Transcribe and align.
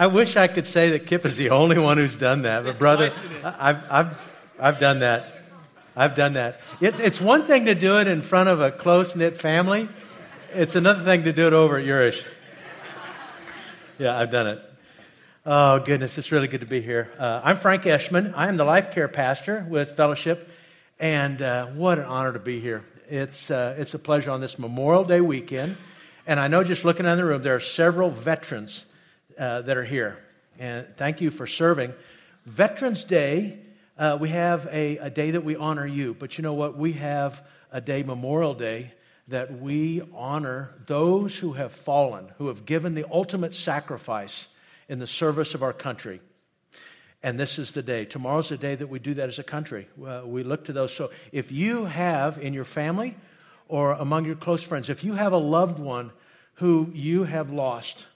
I 0.00 0.06
wish 0.06 0.34
I 0.38 0.48
could 0.48 0.64
say 0.64 0.92
that 0.92 1.00
Kip 1.00 1.26
is 1.26 1.36
the 1.36 1.50
only 1.50 1.76
one 1.78 1.98
who's 1.98 2.16
done 2.16 2.40
that, 2.42 2.64
but 2.64 2.78
brother, 2.78 3.12
I've, 3.44 3.84
I've, 3.92 4.32
I've 4.58 4.78
done 4.80 5.00
that. 5.00 5.26
I've 5.94 6.14
done 6.14 6.32
that. 6.32 6.62
It's, 6.80 6.98
it's 7.00 7.20
one 7.20 7.44
thing 7.44 7.66
to 7.66 7.74
do 7.74 7.98
it 7.98 8.06
in 8.06 8.22
front 8.22 8.48
of 8.48 8.62
a 8.62 8.70
close 8.70 9.14
knit 9.14 9.36
family, 9.36 9.90
it's 10.54 10.74
another 10.74 11.04
thing 11.04 11.24
to 11.24 11.34
do 11.34 11.46
it 11.48 11.52
over 11.52 11.76
at 11.76 11.84
Urish. 11.84 12.24
Yeah, 13.98 14.18
I've 14.18 14.30
done 14.30 14.46
it. 14.46 14.62
Oh, 15.44 15.80
goodness, 15.80 16.16
it's 16.16 16.32
really 16.32 16.48
good 16.48 16.60
to 16.60 16.66
be 16.66 16.80
here. 16.80 17.12
Uh, 17.18 17.42
I'm 17.44 17.58
Frank 17.58 17.82
Eschman. 17.82 18.32
I 18.34 18.48
am 18.48 18.56
the 18.56 18.64
life 18.64 18.92
care 18.92 19.06
pastor 19.06 19.66
with 19.68 19.98
Fellowship, 19.98 20.48
and 20.98 21.42
uh, 21.42 21.66
what 21.66 21.98
an 21.98 22.06
honor 22.06 22.32
to 22.32 22.38
be 22.38 22.58
here. 22.58 22.86
It's, 23.10 23.50
uh, 23.50 23.74
it's 23.76 23.92
a 23.92 23.98
pleasure 23.98 24.30
on 24.30 24.40
this 24.40 24.58
Memorial 24.58 25.04
Day 25.04 25.20
weekend. 25.20 25.76
And 26.26 26.40
I 26.40 26.48
know 26.48 26.64
just 26.64 26.86
looking 26.86 27.04
in 27.04 27.18
the 27.18 27.24
room, 27.26 27.42
there 27.42 27.56
are 27.56 27.60
several 27.60 28.08
veterans 28.08 28.86
uh, 29.40 29.62
that 29.62 29.76
are 29.76 29.84
here. 29.84 30.18
And 30.58 30.86
thank 30.98 31.22
you 31.22 31.30
for 31.30 31.46
serving. 31.46 31.94
Veterans 32.44 33.04
Day, 33.04 33.58
uh, 33.98 34.18
we 34.20 34.28
have 34.28 34.68
a, 34.70 34.98
a 34.98 35.10
day 35.10 35.30
that 35.30 35.44
we 35.44 35.56
honor 35.56 35.86
you. 35.86 36.14
But 36.14 36.36
you 36.36 36.42
know 36.42 36.52
what? 36.52 36.76
We 36.76 36.92
have 36.92 37.42
a 37.72 37.80
day, 37.80 38.02
Memorial 38.02 38.54
Day, 38.54 38.92
that 39.28 39.60
we 39.60 40.02
honor 40.14 40.74
those 40.86 41.38
who 41.38 41.54
have 41.54 41.72
fallen, 41.72 42.30
who 42.36 42.48
have 42.48 42.66
given 42.66 42.94
the 42.94 43.06
ultimate 43.10 43.54
sacrifice 43.54 44.46
in 44.88 44.98
the 44.98 45.06
service 45.06 45.54
of 45.54 45.62
our 45.62 45.72
country. 45.72 46.20
And 47.22 47.38
this 47.38 47.58
is 47.58 47.72
the 47.72 47.82
day. 47.82 48.04
Tomorrow's 48.04 48.50
the 48.50 48.58
day 48.58 48.74
that 48.74 48.88
we 48.88 48.98
do 48.98 49.14
that 49.14 49.28
as 49.28 49.38
a 49.38 49.44
country. 49.44 49.88
Uh, 50.04 50.22
we 50.24 50.42
look 50.42 50.64
to 50.66 50.72
those. 50.72 50.92
So 50.92 51.10
if 51.32 51.50
you 51.50 51.86
have 51.86 52.38
in 52.38 52.52
your 52.52 52.64
family 52.64 53.16
or 53.68 53.92
among 53.92 54.26
your 54.26 54.36
close 54.36 54.62
friends, 54.62 54.90
if 54.90 55.02
you 55.02 55.14
have 55.14 55.32
a 55.32 55.38
loved 55.38 55.78
one 55.78 56.10
who 56.54 56.90
you 56.92 57.24
have 57.24 57.50
lost, 57.50 58.06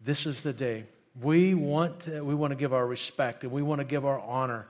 this 0.00 0.26
is 0.26 0.42
the 0.42 0.52
day. 0.52 0.84
We 1.20 1.54
want 1.54 2.00
to, 2.00 2.22
we 2.22 2.34
want 2.34 2.52
to 2.52 2.56
give 2.56 2.72
our 2.72 2.86
respect 2.86 3.42
and 3.42 3.52
we 3.52 3.62
want 3.62 3.80
to 3.80 3.84
give 3.84 4.04
our 4.04 4.20
honor 4.20 4.68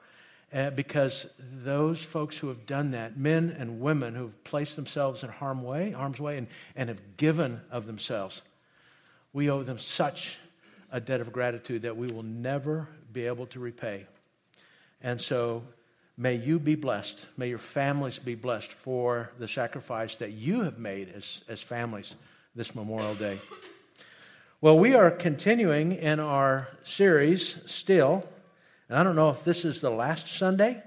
uh, 0.53 0.70
because 0.70 1.27
those 1.39 2.03
folks 2.03 2.39
who 2.39 2.48
have 2.48 2.65
done 2.65 2.93
that, 2.93 3.19
men 3.19 3.55
and 3.59 3.81
women 3.81 4.15
who 4.15 4.23
have 4.23 4.45
placed 4.45 4.77
themselves 4.77 5.23
in 5.23 5.29
harm 5.29 5.62
way, 5.62 5.91
harm's 5.91 6.20
way 6.20 6.39
and, 6.39 6.47
and 6.75 6.89
have 6.89 7.17
given 7.19 7.61
of 7.70 7.87
themselves, 7.87 8.43
we 9.33 9.51
owe 9.51 9.62
them 9.62 9.79
such 9.79 10.39
a 10.91 11.01
debt 11.01 11.20
of 11.20 11.33
gratitude 11.33 11.83
that 11.83 11.97
we 11.97 12.07
will 12.07 12.23
never 12.23 12.89
be 13.13 13.27
able 13.27 13.47
to 13.47 13.61
repay. 13.61 14.07
And 15.03 15.20
so 15.20 15.65
may 16.17 16.37
you 16.37 16.59
be 16.59 16.75
blessed. 16.75 17.27
May 17.37 17.51
your 17.51 17.59
families 17.59 18.19
be 18.19 18.35
blessed 18.35 18.73
for 18.73 19.31
the 19.39 19.48
sacrifice 19.48 20.17
that 20.17 20.33
you 20.33 20.63
have 20.63 20.79
made 20.79 21.13
as, 21.15 21.45
as 21.47 21.61
families 21.61 22.15
this 22.55 22.75
Memorial 22.75 23.15
Day. 23.15 23.39
Well, 24.61 24.77
we 24.77 24.97
are 24.97 25.12
continuing 25.12 25.92
in 25.92 26.19
our 26.19 26.67
series 26.83 27.59
still. 27.67 28.28
And 28.89 28.98
I 28.98 29.05
don't 29.05 29.14
know 29.14 29.28
if 29.28 29.45
this 29.45 29.64
is 29.64 29.81
the 29.81 29.89
last 29.89 30.27
Sunday 30.27 30.83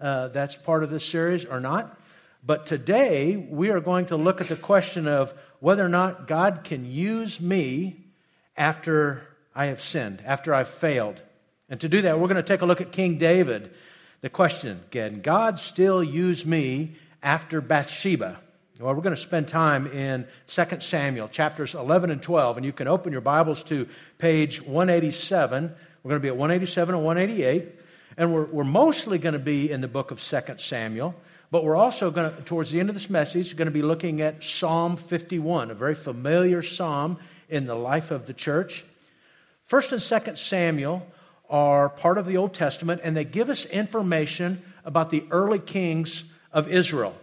uh, 0.00 0.28
that's 0.28 0.54
part 0.54 0.84
of 0.84 0.90
this 0.90 1.04
series 1.04 1.44
or 1.44 1.58
not. 1.58 1.98
But 2.44 2.66
today 2.66 3.36
we 3.36 3.70
are 3.70 3.80
going 3.80 4.06
to 4.06 4.16
look 4.16 4.40
at 4.40 4.46
the 4.46 4.54
question 4.54 5.08
of 5.08 5.34
whether 5.58 5.84
or 5.84 5.88
not 5.88 6.28
God 6.28 6.62
can 6.62 6.88
use 6.88 7.40
me 7.40 8.04
after 8.56 9.26
I 9.56 9.66
have 9.66 9.82
sinned, 9.82 10.22
after 10.24 10.54
I've 10.54 10.68
failed. 10.68 11.20
And 11.68 11.80
to 11.80 11.88
do 11.88 12.02
that, 12.02 12.20
we're 12.20 12.28
going 12.28 12.36
to 12.36 12.44
take 12.44 12.62
a 12.62 12.66
look 12.66 12.80
at 12.80 12.92
King 12.92 13.18
David. 13.18 13.74
The 14.20 14.30
question, 14.30 14.84
can 14.92 15.20
God 15.20 15.58
still 15.58 16.00
use 16.00 16.46
me 16.46 16.94
after 17.24 17.60
Bathsheba? 17.60 18.38
Well, 18.78 18.94
we're 18.94 19.00
going 19.00 19.16
to 19.16 19.20
spend 19.20 19.48
time 19.48 19.86
in 19.86 20.26
2 20.48 20.80
Samuel, 20.80 21.28
chapters 21.28 21.74
11 21.74 22.10
and 22.10 22.20
12. 22.20 22.58
And 22.58 22.66
you 22.66 22.74
can 22.74 22.88
open 22.88 23.10
your 23.10 23.22
Bibles 23.22 23.62
to 23.64 23.88
page 24.18 24.60
187. 24.60 25.74
We're 26.02 26.08
going 26.10 26.20
to 26.20 26.22
be 26.22 26.28
at 26.28 26.36
187 26.36 26.94
and 26.94 27.02
188. 27.02 27.74
And 28.18 28.34
we're, 28.34 28.44
we're 28.44 28.64
mostly 28.64 29.16
going 29.16 29.32
to 29.32 29.38
be 29.38 29.70
in 29.70 29.80
the 29.80 29.88
book 29.88 30.10
of 30.10 30.20
2 30.20 30.40
Samuel. 30.58 31.14
But 31.50 31.64
we're 31.64 31.76
also 31.76 32.10
going 32.10 32.30
to, 32.30 32.42
towards 32.42 32.70
the 32.70 32.78
end 32.78 32.90
of 32.90 32.94
this 32.94 33.08
message, 33.08 33.56
going 33.56 33.64
to 33.64 33.72
be 33.72 33.80
looking 33.80 34.20
at 34.20 34.44
Psalm 34.44 34.98
51, 34.98 35.70
a 35.70 35.74
very 35.74 35.94
familiar 35.94 36.60
psalm 36.60 37.18
in 37.48 37.64
the 37.64 37.74
life 37.74 38.10
of 38.10 38.26
the 38.26 38.34
church. 38.34 38.84
First 39.64 39.92
and 39.92 40.02
Second 40.02 40.36
Samuel 40.36 41.06
are 41.48 41.88
part 41.88 42.18
of 42.18 42.26
the 42.26 42.36
Old 42.36 42.52
Testament, 42.52 43.00
and 43.02 43.16
they 43.16 43.24
give 43.24 43.48
us 43.48 43.64
information 43.64 44.60
about 44.84 45.08
the 45.08 45.24
early 45.30 45.60
kings 45.60 46.24
of 46.52 46.68
Israel, 46.68 47.16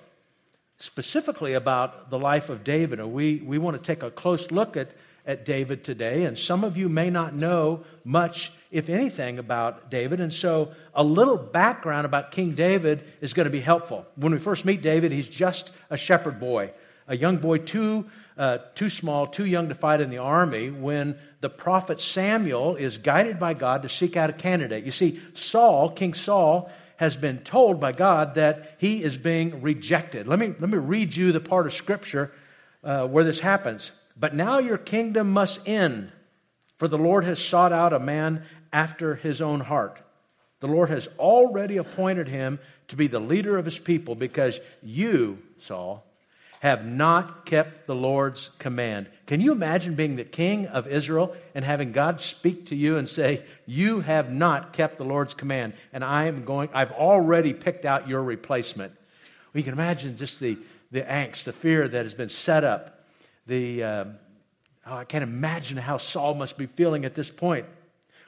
specifically 0.77 1.53
about 1.53 2.09
the 2.09 2.19
life 2.19 2.49
of 2.49 2.63
David. 2.63 2.99
And 2.99 3.13
we, 3.13 3.37
we 3.45 3.57
want 3.57 3.77
to 3.77 3.81
take 3.81 4.03
a 4.03 4.11
close 4.11 4.51
look 4.51 4.75
at, 4.75 4.91
at 5.25 5.45
David 5.45 5.83
today. 5.83 6.25
And 6.25 6.37
some 6.37 6.63
of 6.63 6.77
you 6.77 6.89
may 6.89 7.09
not 7.09 7.33
know 7.35 7.83
much, 8.03 8.51
if 8.71 8.89
anything, 8.89 9.39
about 9.39 9.89
David. 9.89 10.19
And 10.19 10.33
so 10.33 10.73
a 10.93 11.03
little 11.03 11.37
background 11.37 12.05
about 12.05 12.31
King 12.31 12.51
David 12.51 13.03
is 13.21 13.33
going 13.33 13.45
to 13.45 13.51
be 13.51 13.61
helpful. 13.61 14.05
When 14.15 14.33
we 14.33 14.39
first 14.39 14.65
meet 14.65 14.81
David, 14.81 15.11
he's 15.11 15.29
just 15.29 15.71
a 15.89 15.97
shepherd 15.97 16.39
boy, 16.39 16.71
a 17.07 17.15
young 17.15 17.37
boy, 17.37 17.59
too, 17.59 18.05
uh, 18.37 18.57
too 18.75 18.89
small, 18.89 19.27
too 19.27 19.45
young 19.45 19.69
to 19.69 19.75
fight 19.75 20.01
in 20.01 20.09
the 20.09 20.17
army, 20.17 20.69
when 20.69 21.17
the 21.39 21.49
prophet 21.49 21.99
Samuel 21.99 22.75
is 22.75 22.97
guided 22.97 23.39
by 23.39 23.53
God 23.53 23.83
to 23.83 23.89
seek 23.89 24.17
out 24.17 24.29
a 24.29 24.33
candidate. 24.33 24.83
You 24.83 24.91
see, 24.91 25.21
Saul, 25.33 25.89
King 25.89 26.13
Saul, 26.13 26.71
has 26.97 27.17
been 27.17 27.39
told 27.39 27.79
by 27.79 27.91
God 27.91 28.35
that 28.35 28.75
he 28.77 29.03
is 29.03 29.17
being 29.17 29.61
rejected. 29.61 30.27
Let 30.27 30.39
me, 30.39 30.53
let 30.59 30.69
me 30.69 30.77
read 30.77 31.15
you 31.15 31.31
the 31.31 31.39
part 31.39 31.65
of 31.65 31.73
Scripture 31.73 32.31
uh, 32.83 33.07
where 33.07 33.23
this 33.23 33.39
happens. 33.39 33.91
But 34.17 34.35
now 34.35 34.59
your 34.59 34.77
kingdom 34.77 35.31
must 35.31 35.67
end, 35.67 36.11
for 36.77 36.87
the 36.87 36.97
Lord 36.97 37.23
has 37.23 37.43
sought 37.43 37.73
out 37.73 37.93
a 37.93 37.99
man 37.99 38.43
after 38.71 39.15
his 39.15 39.41
own 39.41 39.59
heart. 39.61 39.99
The 40.59 40.67
Lord 40.67 40.89
has 40.89 41.09
already 41.19 41.77
appointed 41.77 42.27
him 42.27 42.59
to 42.87 42.95
be 42.95 43.07
the 43.07 43.19
leader 43.19 43.57
of 43.57 43.65
his 43.65 43.79
people 43.79 44.15
because 44.15 44.59
you, 44.81 45.39
Saul, 45.59 46.05
have 46.63 46.85
not 46.85 47.45
kept 47.45 47.87
the 47.87 47.93
Lord's 47.93 48.49
command. 48.57 49.09
Can 49.27 49.41
you 49.41 49.51
imagine 49.51 49.95
being 49.95 50.15
the 50.15 50.23
king 50.23 50.65
of 50.67 50.87
Israel 50.87 51.35
and 51.53 51.65
having 51.65 51.91
God 51.91 52.21
speak 52.21 52.67
to 52.67 52.75
you 52.75 52.95
and 52.95 53.07
say, 53.09 53.43
You 53.65 53.99
have 53.99 54.31
not 54.31 54.71
kept 54.71 54.97
the 54.97 55.03
Lord's 55.03 55.33
command, 55.33 55.73
and 55.91 56.05
I 56.05 56.27
am 56.27 56.45
going, 56.45 56.69
I've 56.73 56.93
already 56.93 57.53
picked 57.53 57.83
out 57.83 58.07
your 58.07 58.23
replacement? 58.23 58.93
We 59.51 59.61
can 59.61 59.73
imagine 59.73 60.15
just 60.15 60.39
the, 60.39 60.57
the 60.89 61.01
angst, 61.01 61.43
the 61.43 61.51
fear 61.51 61.85
that 61.85 62.05
has 62.05 62.13
been 62.13 62.29
set 62.29 62.63
up. 62.63 63.07
The, 63.45 63.83
uh, 63.83 64.05
oh, 64.87 64.95
I 64.95 65.03
can't 65.03 65.23
imagine 65.23 65.75
how 65.75 65.97
Saul 65.97 66.33
must 66.33 66.57
be 66.57 66.67
feeling 66.67 67.03
at 67.03 67.13
this 67.13 67.29
point. 67.29 67.65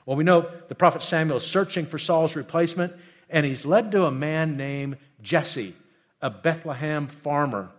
Well, 0.05 0.17
we 0.17 0.25
know 0.25 0.51
the 0.67 0.75
prophet 0.75 1.03
Samuel 1.03 1.37
is 1.37 1.47
searching 1.47 1.85
for 1.85 1.97
Saul's 1.97 2.35
replacement, 2.35 2.91
and 3.29 3.45
he's 3.45 3.65
led 3.65 3.93
to 3.93 4.03
a 4.03 4.11
man 4.11 4.57
named 4.57 4.97
Jesse, 5.21 5.73
a 6.21 6.29
Bethlehem 6.29 7.07
farmer. 7.07 7.69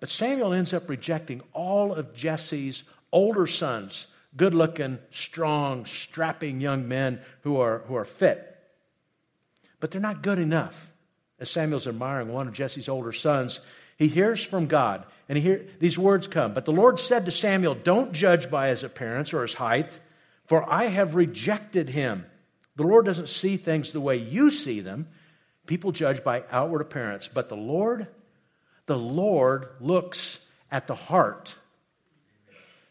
But 0.00 0.08
Samuel 0.08 0.52
ends 0.52 0.74
up 0.74 0.88
rejecting 0.88 1.42
all 1.52 1.94
of 1.94 2.14
Jesse's 2.14 2.84
older 3.12 3.46
sons, 3.46 4.06
good 4.36 4.54
looking, 4.54 4.98
strong, 5.10 5.86
strapping 5.86 6.60
young 6.60 6.86
men 6.86 7.20
who 7.42 7.58
are, 7.58 7.78
who 7.86 7.96
are 7.96 8.04
fit. 8.04 8.56
But 9.80 9.90
they're 9.90 10.00
not 10.00 10.22
good 10.22 10.38
enough. 10.38 10.92
As 11.38 11.50
Samuel's 11.50 11.86
admiring 11.86 12.28
one 12.28 12.48
of 12.48 12.54
Jesse's 12.54 12.88
older 12.88 13.12
sons, 13.12 13.60
he 13.96 14.08
hears 14.08 14.42
from 14.42 14.66
God, 14.66 15.04
and 15.28 15.38
he 15.38 15.42
hear, 15.42 15.66
these 15.80 15.98
words 15.98 16.26
come. 16.26 16.52
But 16.52 16.66
the 16.66 16.72
Lord 16.72 16.98
said 16.98 17.24
to 17.24 17.30
Samuel, 17.30 17.74
Don't 17.74 18.12
judge 18.12 18.50
by 18.50 18.68
his 18.68 18.84
appearance 18.84 19.32
or 19.32 19.42
his 19.42 19.54
height, 19.54 19.98
for 20.46 20.70
I 20.70 20.86
have 20.86 21.14
rejected 21.14 21.88
him. 21.88 22.26
The 22.76 22.82
Lord 22.84 23.06
doesn't 23.06 23.28
see 23.28 23.56
things 23.56 23.92
the 23.92 24.00
way 24.00 24.16
you 24.16 24.50
see 24.50 24.80
them. 24.80 25.08
People 25.66 25.92
judge 25.92 26.22
by 26.22 26.44
outward 26.50 26.82
appearance, 26.82 27.28
but 27.28 27.48
the 27.48 27.56
Lord 27.56 28.06
the 28.86 28.98
Lord 28.98 29.68
looks 29.80 30.40
at 30.70 30.86
the 30.86 30.94
heart. 30.94 31.54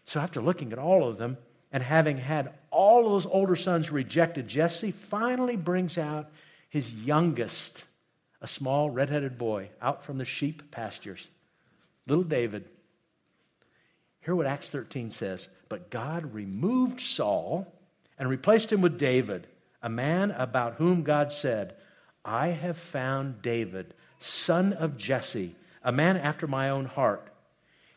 So 0.05 0.19
after 0.19 0.41
looking 0.41 0.71
at 0.71 0.79
all 0.79 1.07
of 1.07 1.17
them 1.17 1.37
and 1.71 1.81
having 1.81 2.17
had 2.17 2.53
all 2.69 3.05
of 3.05 3.11
those 3.11 3.25
older 3.25 3.55
sons 3.55 3.91
rejected, 3.91 4.47
Jesse 4.47 4.91
finally 4.91 5.55
brings 5.55 5.97
out 5.97 6.29
his 6.69 6.93
youngest, 6.93 7.85
a 8.41 8.47
small 8.47 8.89
redheaded 8.89 9.37
boy, 9.37 9.69
out 9.81 10.03
from 10.03 10.17
the 10.17 10.25
sheep 10.25 10.71
pastures, 10.71 11.27
little 12.05 12.23
David. 12.23 12.65
Hear 14.21 14.35
what 14.35 14.47
Acts 14.47 14.69
13 14.69 15.11
says. 15.11 15.49
But 15.69 15.89
God 15.89 16.33
removed 16.33 16.99
Saul 16.99 17.71
and 18.17 18.29
replaced 18.29 18.71
him 18.71 18.81
with 18.81 18.97
David, 18.97 19.47
a 19.81 19.89
man 19.89 20.31
about 20.31 20.75
whom 20.75 21.03
God 21.03 21.31
said, 21.31 21.75
I 22.23 22.47
have 22.47 22.77
found 22.77 23.41
David, 23.41 23.93
son 24.19 24.73
of 24.73 24.97
Jesse 24.97 25.55
a 25.85 25.91
man 25.93 26.17
after 26.17 26.47
my 26.47 26.69
own 26.71 26.85
heart. 26.85 27.25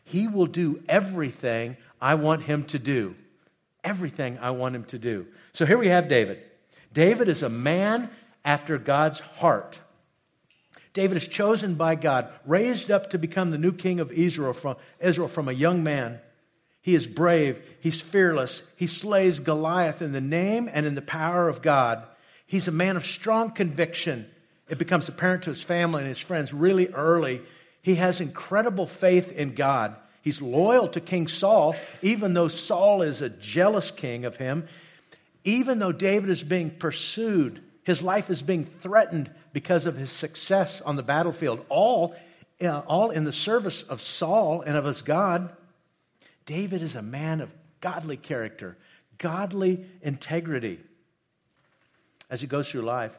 He 0.05 0.29
will 0.29 0.45
do 0.45 0.81
everything 0.87 1.75
I 1.99 2.15
want 2.15 2.43
him 2.43 2.63
to 2.65 2.79
do. 2.79 3.15
Everything 3.83 4.37
I 4.39 4.51
want 4.51 4.75
him 4.75 4.85
to 4.85 4.99
do. 4.99 5.27
So 5.51 5.65
here 5.65 5.77
we 5.77 5.89
have 5.89 6.07
David. 6.07 6.41
David 6.93 7.27
is 7.27 7.43
a 7.43 7.49
man 7.49 8.09
after 8.45 8.77
God's 8.77 9.19
heart. 9.19 9.81
David 10.93 11.17
is 11.17 11.27
chosen 11.27 11.75
by 11.75 11.95
God, 11.95 12.29
raised 12.45 12.89
up 12.89 13.11
to 13.11 13.17
become 13.17 13.51
the 13.51 13.57
new 13.57 13.71
king 13.71 13.99
of 13.99 14.11
Israel 14.11 14.53
from, 14.53 14.77
Israel 14.99 15.27
from 15.27 15.47
a 15.47 15.53
young 15.53 15.83
man. 15.83 16.19
He 16.81 16.95
is 16.95 17.07
brave. 17.07 17.61
He's 17.79 18.01
fearless. 18.01 18.63
He 18.75 18.87
slays 18.87 19.39
Goliath 19.39 20.01
in 20.01 20.11
the 20.11 20.21
name 20.21 20.69
and 20.71 20.85
in 20.85 20.95
the 20.95 21.01
power 21.01 21.47
of 21.47 21.61
God. 21.61 22.03
He's 22.45 22.67
a 22.67 22.71
man 22.71 22.97
of 22.97 23.05
strong 23.05 23.51
conviction. 23.51 24.29
It 24.67 24.77
becomes 24.77 25.07
apparent 25.07 25.43
to 25.43 25.51
his 25.51 25.61
family 25.61 25.99
and 25.99 26.09
his 26.09 26.19
friends 26.19 26.53
really 26.53 26.87
early. 26.87 27.41
He 27.89 27.95
has 27.95 28.21
incredible 28.21 28.85
faith 28.85 29.31
in 29.31 29.55
God. 29.55 29.95
He's 30.21 30.43
loyal 30.43 30.89
to 30.89 31.01
King 31.01 31.27
Saul, 31.27 31.75
even 32.03 32.35
though 32.35 32.47
Saul 32.47 33.01
is 33.01 33.23
a 33.23 33.31
jealous 33.31 33.89
king 33.89 34.25
of 34.25 34.37
him. 34.37 34.67
Even 35.43 35.79
though 35.79 35.91
David 35.91 36.29
is 36.29 36.43
being 36.43 36.69
pursued, 36.69 37.63
his 37.83 38.03
life 38.03 38.29
is 38.29 38.43
being 38.43 38.65
threatened 38.65 39.31
because 39.53 39.87
of 39.87 39.97
his 39.97 40.11
success 40.11 40.81
on 40.81 40.97
the 40.97 41.01
battlefield, 41.01 41.65
all, 41.67 42.15
uh, 42.61 42.77
all 42.85 43.09
in 43.09 43.23
the 43.23 43.33
service 43.33 43.81
of 43.81 44.01
Saul 44.01 44.61
and 44.61 44.77
of 44.77 44.85
his 44.85 45.01
God. 45.01 45.51
David 46.45 46.83
is 46.83 46.93
a 46.93 47.01
man 47.01 47.41
of 47.41 47.51
godly 47.81 48.17
character, 48.17 48.77
godly 49.17 49.83
integrity. 50.03 50.79
As 52.29 52.39
he 52.39 52.45
goes 52.45 52.69
through 52.69 52.83
life, 52.83 53.17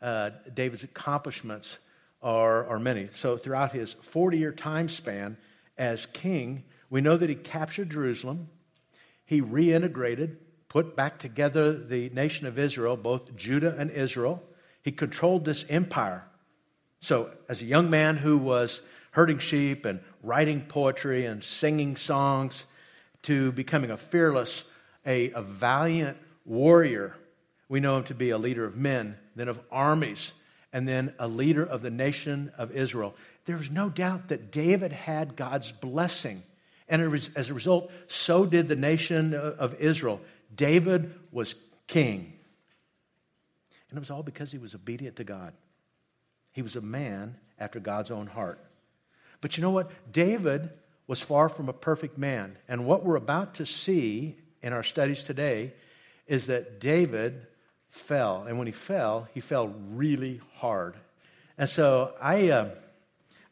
uh, 0.00 0.30
David's 0.54 0.84
accomplishments 0.84 1.80
are, 2.24 2.66
are 2.66 2.80
many. 2.80 3.08
So, 3.12 3.36
throughout 3.36 3.72
his 3.72 3.92
40 3.92 4.38
year 4.38 4.50
time 4.50 4.88
span 4.88 5.36
as 5.78 6.06
king, 6.06 6.64
we 6.90 7.00
know 7.00 7.16
that 7.16 7.28
he 7.28 7.36
captured 7.36 7.90
Jerusalem, 7.90 8.48
he 9.24 9.40
reintegrated, 9.40 10.36
put 10.68 10.96
back 10.96 11.20
together 11.20 11.72
the 11.72 12.08
nation 12.10 12.46
of 12.46 12.58
Israel, 12.58 12.96
both 12.96 13.36
Judah 13.36 13.76
and 13.78 13.90
Israel. 13.90 14.42
He 14.82 14.90
controlled 14.90 15.44
this 15.44 15.64
empire. 15.68 16.24
So, 17.00 17.30
as 17.48 17.62
a 17.62 17.66
young 17.66 17.90
man 17.90 18.16
who 18.16 18.38
was 18.38 18.80
herding 19.12 19.38
sheep 19.38 19.84
and 19.84 20.00
writing 20.22 20.62
poetry 20.62 21.24
and 21.24 21.42
singing 21.42 21.94
songs 21.94 22.66
to 23.22 23.52
becoming 23.52 23.90
a 23.90 23.96
fearless, 23.96 24.64
a, 25.06 25.30
a 25.30 25.42
valiant 25.42 26.18
warrior. 26.44 27.16
We 27.68 27.80
know 27.80 27.98
him 27.98 28.04
to 28.04 28.14
be 28.14 28.30
a 28.30 28.38
leader 28.38 28.64
of 28.64 28.76
men, 28.76 29.16
then 29.36 29.48
of 29.48 29.60
armies, 29.70 30.32
and 30.74 30.88
then 30.88 31.14
a 31.20 31.28
leader 31.28 31.64
of 31.64 31.82
the 31.82 31.90
nation 31.90 32.50
of 32.58 32.72
Israel. 32.72 33.14
There 33.46 33.56
is 33.56 33.70
no 33.70 33.88
doubt 33.88 34.28
that 34.28 34.50
David 34.50 34.92
had 34.92 35.36
God's 35.36 35.70
blessing. 35.70 36.42
And 36.88 37.14
as 37.36 37.50
a 37.50 37.54
result, 37.54 37.92
so 38.08 38.44
did 38.44 38.66
the 38.66 38.76
nation 38.76 39.34
of 39.34 39.76
Israel. 39.76 40.20
David 40.54 41.14
was 41.30 41.54
king. 41.86 42.32
And 43.88 43.96
it 43.96 44.00
was 44.00 44.10
all 44.10 44.24
because 44.24 44.50
he 44.50 44.58
was 44.58 44.74
obedient 44.74 45.16
to 45.16 45.24
God. 45.24 45.52
He 46.50 46.62
was 46.62 46.74
a 46.74 46.80
man 46.80 47.36
after 47.56 47.78
God's 47.78 48.10
own 48.10 48.26
heart. 48.26 48.58
But 49.40 49.56
you 49.56 49.62
know 49.62 49.70
what? 49.70 49.90
David 50.12 50.70
was 51.06 51.20
far 51.20 51.48
from 51.48 51.68
a 51.68 51.72
perfect 51.72 52.18
man. 52.18 52.58
And 52.66 52.84
what 52.84 53.04
we're 53.04 53.14
about 53.14 53.54
to 53.54 53.66
see 53.66 54.36
in 54.60 54.72
our 54.72 54.82
studies 54.82 55.22
today 55.22 55.72
is 56.26 56.48
that 56.48 56.80
David 56.80 57.46
fell. 57.94 58.44
And 58.48 58.58
when 58.58 58.66
he 58.66 58.72
fell, 58.72 59.28
he 59.32 59.40
fell 59.40 59.68
really 59.92 60.40
hard. 60.56 60.96
And 61.56 61.68
so 61.68 62.12
I, 62.20 62.50
uh, 62.50 62.70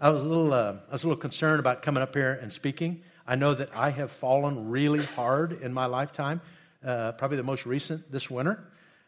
I, 0.00 0.10
was 0.10 0.20
a 0.20 0.24
little, 0.24 0.52
uh, 0.52 0.74
I 0.88 0.92
was 0.92 1.04
a 1.04 1.06
little 1.06 1.20
concerned 1.20 1.60
about 1.60 1.82
coming 1.82 2.02
up 2.02 2.14
here 2.14 2.32
and 2.42 2.52
speaking. 2.52 3.02
I 3.24 3.36
know 3.36 3.54
that 3.54 3.70
I 3.74 3.90
have 3.90 4.10
fallen 4.10 4.68
really 4.68 5.04
hard 5.04 5.62
in 5.62 5.72
my 5.72 5.86
lifetime, 5.86 6.40
uh, 6.84 7.12
probably 7.12 7.36
the 7.36 7.44
most 7.44 7.66
recent 7.66 8.10
this 8.10 8.28
winter. 8.28 8.62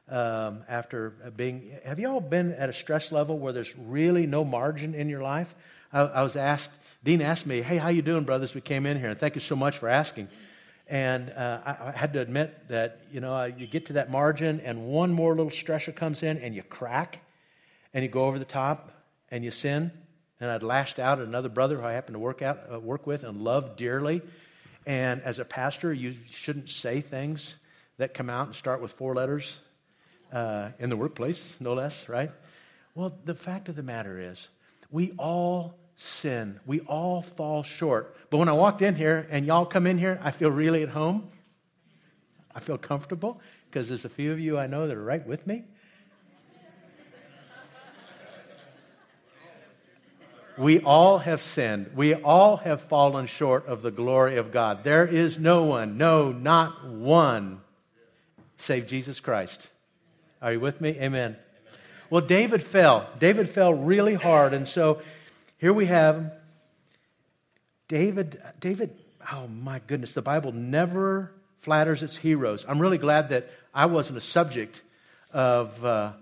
Um, 0.08 0.62
after 0.69 1.10
being, 1.36 1.78
have 1.84 1.98
you 1.98 2.08
all 2.08 2.20
been 2.20 2.52
at 2.52 2.69
a 2.69 2.72
stress 2.72 3.10
level 3.10 3.38
where 3.38 3.52
there's 3.52 3.76
really 3.76 4.26
no 4.26 4.44
margin 4.44 4.94
in 4.94 5.08
your 5.08 5.22
life? 5.22 5.52
I, 5.92 6.00
I 6.00 6.22
was 6.22 6.36
asked, 6.36 6.70
Dean 7.02 7.22
asked 7.22 7.46
me, 7.46 7.60
hey, 7.60 7.78
how 7.78 7.88
you 7.88 8.02
doing, 8.02 8.22
brothers? 8.25 8.54
We 8.54 8.60
came 8.60 8.86
in 8.86 9.00
here, 9.00 9.08
and 9.08 9.19
thank 9.19 9.34
you 9.34 9.40
so 9.40 9.56
much 9.56 9.78
for 9.78 9.88
asking. 9.88 10.28
And 10.86 11.31
uh, 11.31 11.60
I, 11.64 11.88
I, 11.88 11.92
had 11.92 12.12
to 12.12 12.20
admit 12.20 12.69
that, 12.69 13.00
you 13.10 13.20
know, 13.20 13.34
uh, 13.34 13.50
you 13.56 13.66
get 13.66 13.86
to 13.86 13.94
that 13.94 14.10
margin, 14.10 14.60
and 14.60 14.86
one 14.86 15.12
more 15.12 15.34
little 15.34 15.50
stressor 15.50 15.94
comes 15.94 16.22
in, 16.22 16.38
and 16.38 16.54
you 16.54 16.62
crack, 16.62 17.20
and 17.94 18.02
you 18.02 18.10
go 18.10 18.26
over 18.26 18.38
the 18.38 18.44
top, 18.44 18.92
and 19.31 19.42
you 19.42 19.50
sin. 19.50 19.90
And 20.40 20.50
I'd 20.50 20.62
lashed 20.62 20.98
out 20.98 21.20
at 21.20 21.26
another 21.26 21.48
brother 21.48 21.76
who 21.76 21.84
I 21.84 21.92
happened 21.92 22.16
to 22.16 22.19
work, 22.19 22.42
out, 22.42 22.60
uh, 22.72 22.78
work 22.78 23.06
with 23.06 23.25
and 23.25 23.40
love 23.40 23.76
dearly. 23.76 24.20
And 24.84 25.22
as 25.22 25.38
a 25.38 25.44
pastor, 25.44 25.92
you 25.92 26.16
shouldn't 26.28 26.69
say 26.69 27.00
things 27.00 27.56
that 27.96 28.12
come 28.12 28.28
out 28.28 28.48
and 28.48 28.56
start 28.56 28.82
with 28.82 28.92
four 28.92 29.14
letters 29.14 29.58
uh, 30.32 30.70
in 30.78 30.90
the 30.90 30.96
workplace, 30.96 31.56
no 31.60 31.72
less, 31.72 32.08
right? 32.08 32.31
Well, 32.94 33.16
the 33.25 33.34
fact 33.34 33.69
of 33.69 33.76
the 33.76 33.82
matter 33.82 34.20
is, 34.20 34.48
we 34.90 35.12
all 35.12 35.78
sin. 35.96 36.61
We 36.67 36.81
all 36.81 37.23
fall 37.23 37.62
short. 37.62 38.17
But 38.31 38.38
when 38.38 38.49
I 38.49 38.52
walked 38.52 38.82
in 38.82 38.94
here 38.94 39.26
and 39.31 39.46
y'all 39.46 39.67
come 39.67 39.87
in 39.87 39.99
here, 39.99 40.20
I 40.23 40.31
feel 40.31 40.50
really 40.50 40.82
at 40.82 40.88
home. 40.91 41.31
I 42.55 42.61
feel 42.61 42.79
comfortable 42.79 43.41
because 43.70 43.88
there's 43.88 44.05
a 44.05 44.08
few 44.08 44.32
of 44.32 44.41
you 44.41 44.58
I 44.58 44.67
know 44.67 44.87
that 44.87 44.96
are 44.96 45.05
right 45.05 45.26
with 45.26 45.46
me. 45.46 45.64
We 50.56 50.79
all 50.81 51.19
have 51.19 51.43
sinned. 51.43 51.91
We 51.96 52.14
all 52.14 52.58
have 52.58 52.81
fallen 52.81 53.26
short 53.26 53.67
of 53.67 53.82
the 53.82 53.91
glory 53.91 54.37
of 54.37 54.52
God. 54.52 54.85
There 54.85 55.05
is 55.05 55.37
no 55.37 55.64
one, 55.64 55.99
no, 55.99 56.31
not 56.31 56.87
one, 56.87 57.61
save 58.56 58.87
Jesus 58.87 59.19
Christ. 59.19 59.69
Are 60.41 60.52
you 60.52 60.61
with 60.61 60.81
me? 60.81 60.91
Amen. 60.91 61.37
Well, 62.08 62.20
David 62.20 62.62
fell. 62.62 63.08
David 63.19 63.49
fell 63.49 63.75
really 63.75 64.14
hard. 64.14 64.55
And 64.55 64.69
so 64.69 65.02
here 65.59 65.73
we 65.73 65.87
have 65.87 66.33
David. 67.89 68.43
David, 68.61 68.91
oh 69.33 69.47
my 69.47 69.81
goodness, 69.87 70.12
the 70.12 70.23
Bible 70.23 70.53
never 70.53 71.33
flatters 71.61 72.03
its 72.03 72.17
heroes. 72.17 72.67
I'm 72.69 72.81
really 72.81 72.99
glad 72.99 73.31
that 73.31 73.51
I 73.73 73.87
wasn't 73.87 74.19
a 74.19 74.21
subject 74.21 74.83
of, 75.33 75.85
uh, 75.85 76.12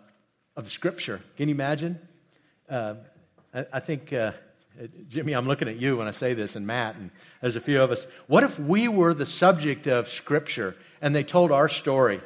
of 0.57 0.71
Scripture. 0.71 1.21
Can 1.37 1.49
you 1.49 1.55
imagine? 1.55 1.99
Uh, 2.69 2.95
I, 3.53 3.67
I, 3.73 3.81
think, 3.81 4.13
uh, 4.13 4.33
Jimmy, 5.09 5.33
I'm 5.33 5.49
looking 5.49 5.69
at 5.69 5.77
you 5.77 5.97
when 5.97 6.07
I 6.07 6.13
say 6.13 6.35
this, 6.35 6.55
and 6.55 6.67
Matt, 6.67 6.97
and 6.97 7.11
there's 7.41 7.57
a 7.57 7.61
few 7.61 7.83
of 7.83 7.91
us. 7.91 8.07
What 8.27 8.45
if 8.45 8.59
we 8.59 8.87
were 8.87 9.15
the 9.15 9.27
subject 9.27 9.87
of 9.87 10.09
Scripture 10.09 10.77
and 11.01 11.15
they 11.15 11.25
told 11.25 11.51
our 11.51 11.69
story 11.69 12.21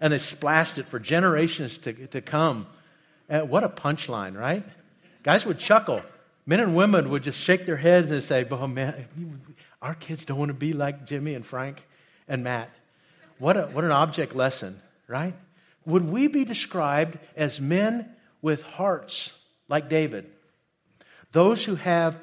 and 0.00 0.12
they 0.12 0.18
splashed 0.18 0.78
it 0.78 0.88
for 0.88 0.98
generations 0.98 1.78
to, 1.78 1.92
to 2.08 2.20
come? 2.20 2.66
Uh, 3.28 3.40
what 3.40 3.64
a 3.64 3.68
punchline, 3.68 4.38
right? 4.38 4.62
Guys 5.22 5.44
would 5.46 5.58
chuckle. 5.58 6.02
Men 6.44 6.60
and 6.60 6.74
women 6.74 7.10
would 7.10 7.22
just 7.22 7.38
shake 7.38 7.66
their 7.66 7.76
heads 7.76 8.10
and 8.10 8.22
say, 8.22 8.46
Oh, 8.50 8.66
man, 8.66 9.06
our 9.80 9.94
kids 9.94 10.24
don't 10.24 10.38
want 10.38 10.48
to 10.48 10.54
be 10.54 10.72
like 10.72 11.06
Jimmy 11.06 11.34
and 11.34 11.46
Frank 11.46 11.86
and 12.28 12.42
Matt. 12.42 12.70
What, 13.38 13.56
a, 13.56 13.62
what 13.66 13.84
an 13.84 13.92
object 13.92 14.34
lesson, 14.34 14.80
right? 15.06 15.34
Would 15.84 16.04
we 16.04 16.26
be 16.28 16.44
described 16.44 17.18
as 17.36 17.60
men 17.60 18.08
with 18.40 18.62
hearts 18.62 19.32
like 19.68 19.88
David? 19.88 20.30
Those 21.32 21.64
who 21.64 21.76
have, 21.76 22.18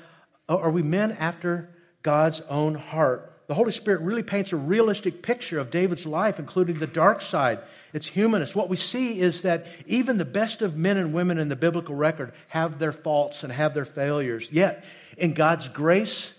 are 0.47 0.69
we 0.69 0.83
men 0.83 1.11
after 1.13 1.69
God's 2.03 2.41
own 2.41 2.75
heart? 2.75 3.33
The 3.49 3.55
Holy 3.55 3.73
Spirit 3.73 4.01
really 4.01 4.23
paints 4.23 4.53
a 4.53 4.55
realistic 4.55 5.21
picture 5.21 5.59
of 5.59 5.71
David's 5.71 6.05
life, 6.05 6.39
including 6.39 6.79
the 6.79 6.87
dark 6.87 7.21
side 7.21 7.59
it's 7.93 8.07
humanist. 8.07 8.55
What 8.55 8.69
we 8.69 8.75
see 8.75 9.19
is 9.19 9.41
that 9.43 9.65
even 9.87 10.17
the 10.17 10.25
best 10.25 10.61
of 10.61 10.77
men 10.77 10.97
and 10.97 11.13
women 11.13 11.39
in 11.39 11.49
the 11.49 11.55
biblical 11.55 11.95
record 11.95 12.33
have 12.49 12.77
their 12.77 12.91
faults 12.91 13.43
and 13.43 13.51
have 13.51 13.73
their 13.73 13.85
failures. 13.85 14.51
Yet, 14.51 14.85
in 15.17 15.33
God's 15.33 15.69
grace, 15.69 16.33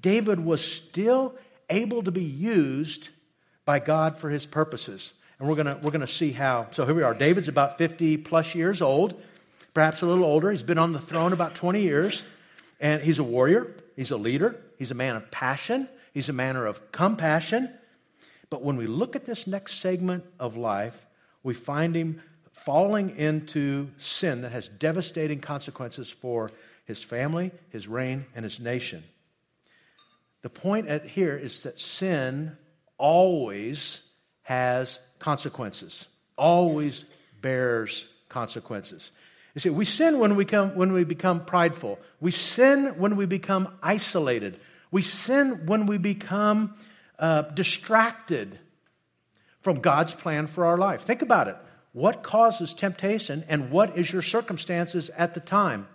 David 0.00 0.40
was 0.40 0.64
still 0.64 1.36
able 1.70 2.02
to 2.02 2.10
be 2.10 2.24
used 2.24 3.08
by 3.64 3.78
God 3.78 4.18
for 4.18 4.30
his 4.30 4.46
purposes. 4.46 5.12
And 5.38 5.48
we're 5.48 5.54
going 5.54 5.80
we're 5.80 5.90
going 5.90 6.00
to 6.00 6.06
see 6.06 6.32
how. 6.32 6.66
So 6.72 6.84
here 6.84 6.94
we 6.94 7.02
are. 7.02 7.14
David's 7.14 7.48
about 7.48 7.78
50 7.78 8.16
plus 8.18 8.54
years 8.54 8.82
old, 8.82 9.20
perhaps 9.72 10.02
a 10.02 10.06
little 10.06 10.24
older. 10.24 10.50
He's 10.50 10.62
been 10.62 10.78
on 10.78 10.92
the 10.92 11.00
throne 11.00 11.32
about 11.32 11.54
20 11.54 11.82
years. 11.82 12.24
And 12.80 13.00
he's 13.00 13.20
a 13.20 13.24
warrior, 13.24 13.72
he's 13.94 14.10
a 14.10 14.16
leader, 14.16 14.60
he's 14.76 14.90
a 14.90 14.96
man 14.96 15.14
of 15.14 15.30
passion, 15.30 15.88
he's 16.14 16.30
a 16.30 16.32
man 16.32 16.56
of 16.56 16.90
compassion. 16.92 17.68
But 18.48 18.62
when 18.62 18.76
we 18.76 18.86
look 18.86 19.16
at 19.16 19.26
this 19.26 19.46
next 19.46 19.80
segment 19.80 20.24
of 20.40 20.56
life, 20.56 21.06
we 21.42 21.52
find 21.52 21.94
him 21.94 22.22
falling 22.52 23.10
into 23.10 23.90
sin 23.98 24.42
that 24.42 24.52
has 24.52 24.68
devastating 24.68 25.40
consequences 25.40 26.08
for 26.08 26.50
his 26.84 27.02
family, 27.02 27.50
his 27.70 27.88
reign, 27.88 28.24
and 28.34 28.44
his 28.44 28.60
nation. 28.60 29.02
The 30.42 30.50
point 30.50 30.88
at 30.88 31.04
here 31.04 31.36
is 31.36 31.62
that 31.64 31.80
sin 31.80 32.56
always 32.98 34.02
has 34.42 34.98
consequences, 35.18 36.06
always 36.36 37.04
bears 37.40 38.06
consequences. 38.28 39.10
You 39.54 39.60
see, 39.60 39.70
we 39.70 39.84
sin 39.84 40.18
when 40.18 40.36
we, 40.36 40.44
come, 40.44 40.74
when 40.76 40.92
we 40.92 41.04
become 41.04 41.44
prideful. 41.44 41.98
We 42.20 42.30
sin 42.30 42.98
when 42.98 43.16
we 43.16 43.26
become 43.26 43.68
isolated. 43.82 44.60
We 44.94 45.02
sin 45.02 45.66
when 45.66 45.86
we 45.86 45.98
become 45.98 46.76
uh, 47.18 47.42
distracted 47.42 48.60
from 49.60 49.80
God's 49.80 50.14
plan 50.14 50.46
for 50.46 50.66
our 50.66 50.78
life. 50.78 51.00
Think 51.00 51.20
about 51.20 51.48
it. 51.48 51.56
What 51.90 52.22
causes 52.22 52.72
temptation 52.74 53.44
and 53.48 53.72
what 53.72 53.98
is 53.98 54.12
your 54.12 54.22
circumstances 54.22 55.10
at 55.16 55.34
the 55.34 55.40
time? 55.40 55.88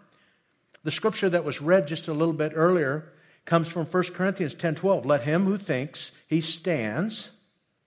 The 0.83 0.91
scripture 0.91 1.29
that 1.29 1.45
was 1.45 1.61
read 1.61 1.87
just 1.87 2.09
a 2.09 2.13
little 2.13 2.33
bit 2.33 2.51
earlier 2.53 3.13
comes 3.45 3.69
from 3.69 3.85
1 3.85 4.15
Corinthians 4.15 4.53
10:12. 4.53 5.05
Let 5.05 5.21
him 5.21 5.45
who 5.45 5.57
thinks 5.57 6.11
he 6.27 6.41
stands 6.41 7.31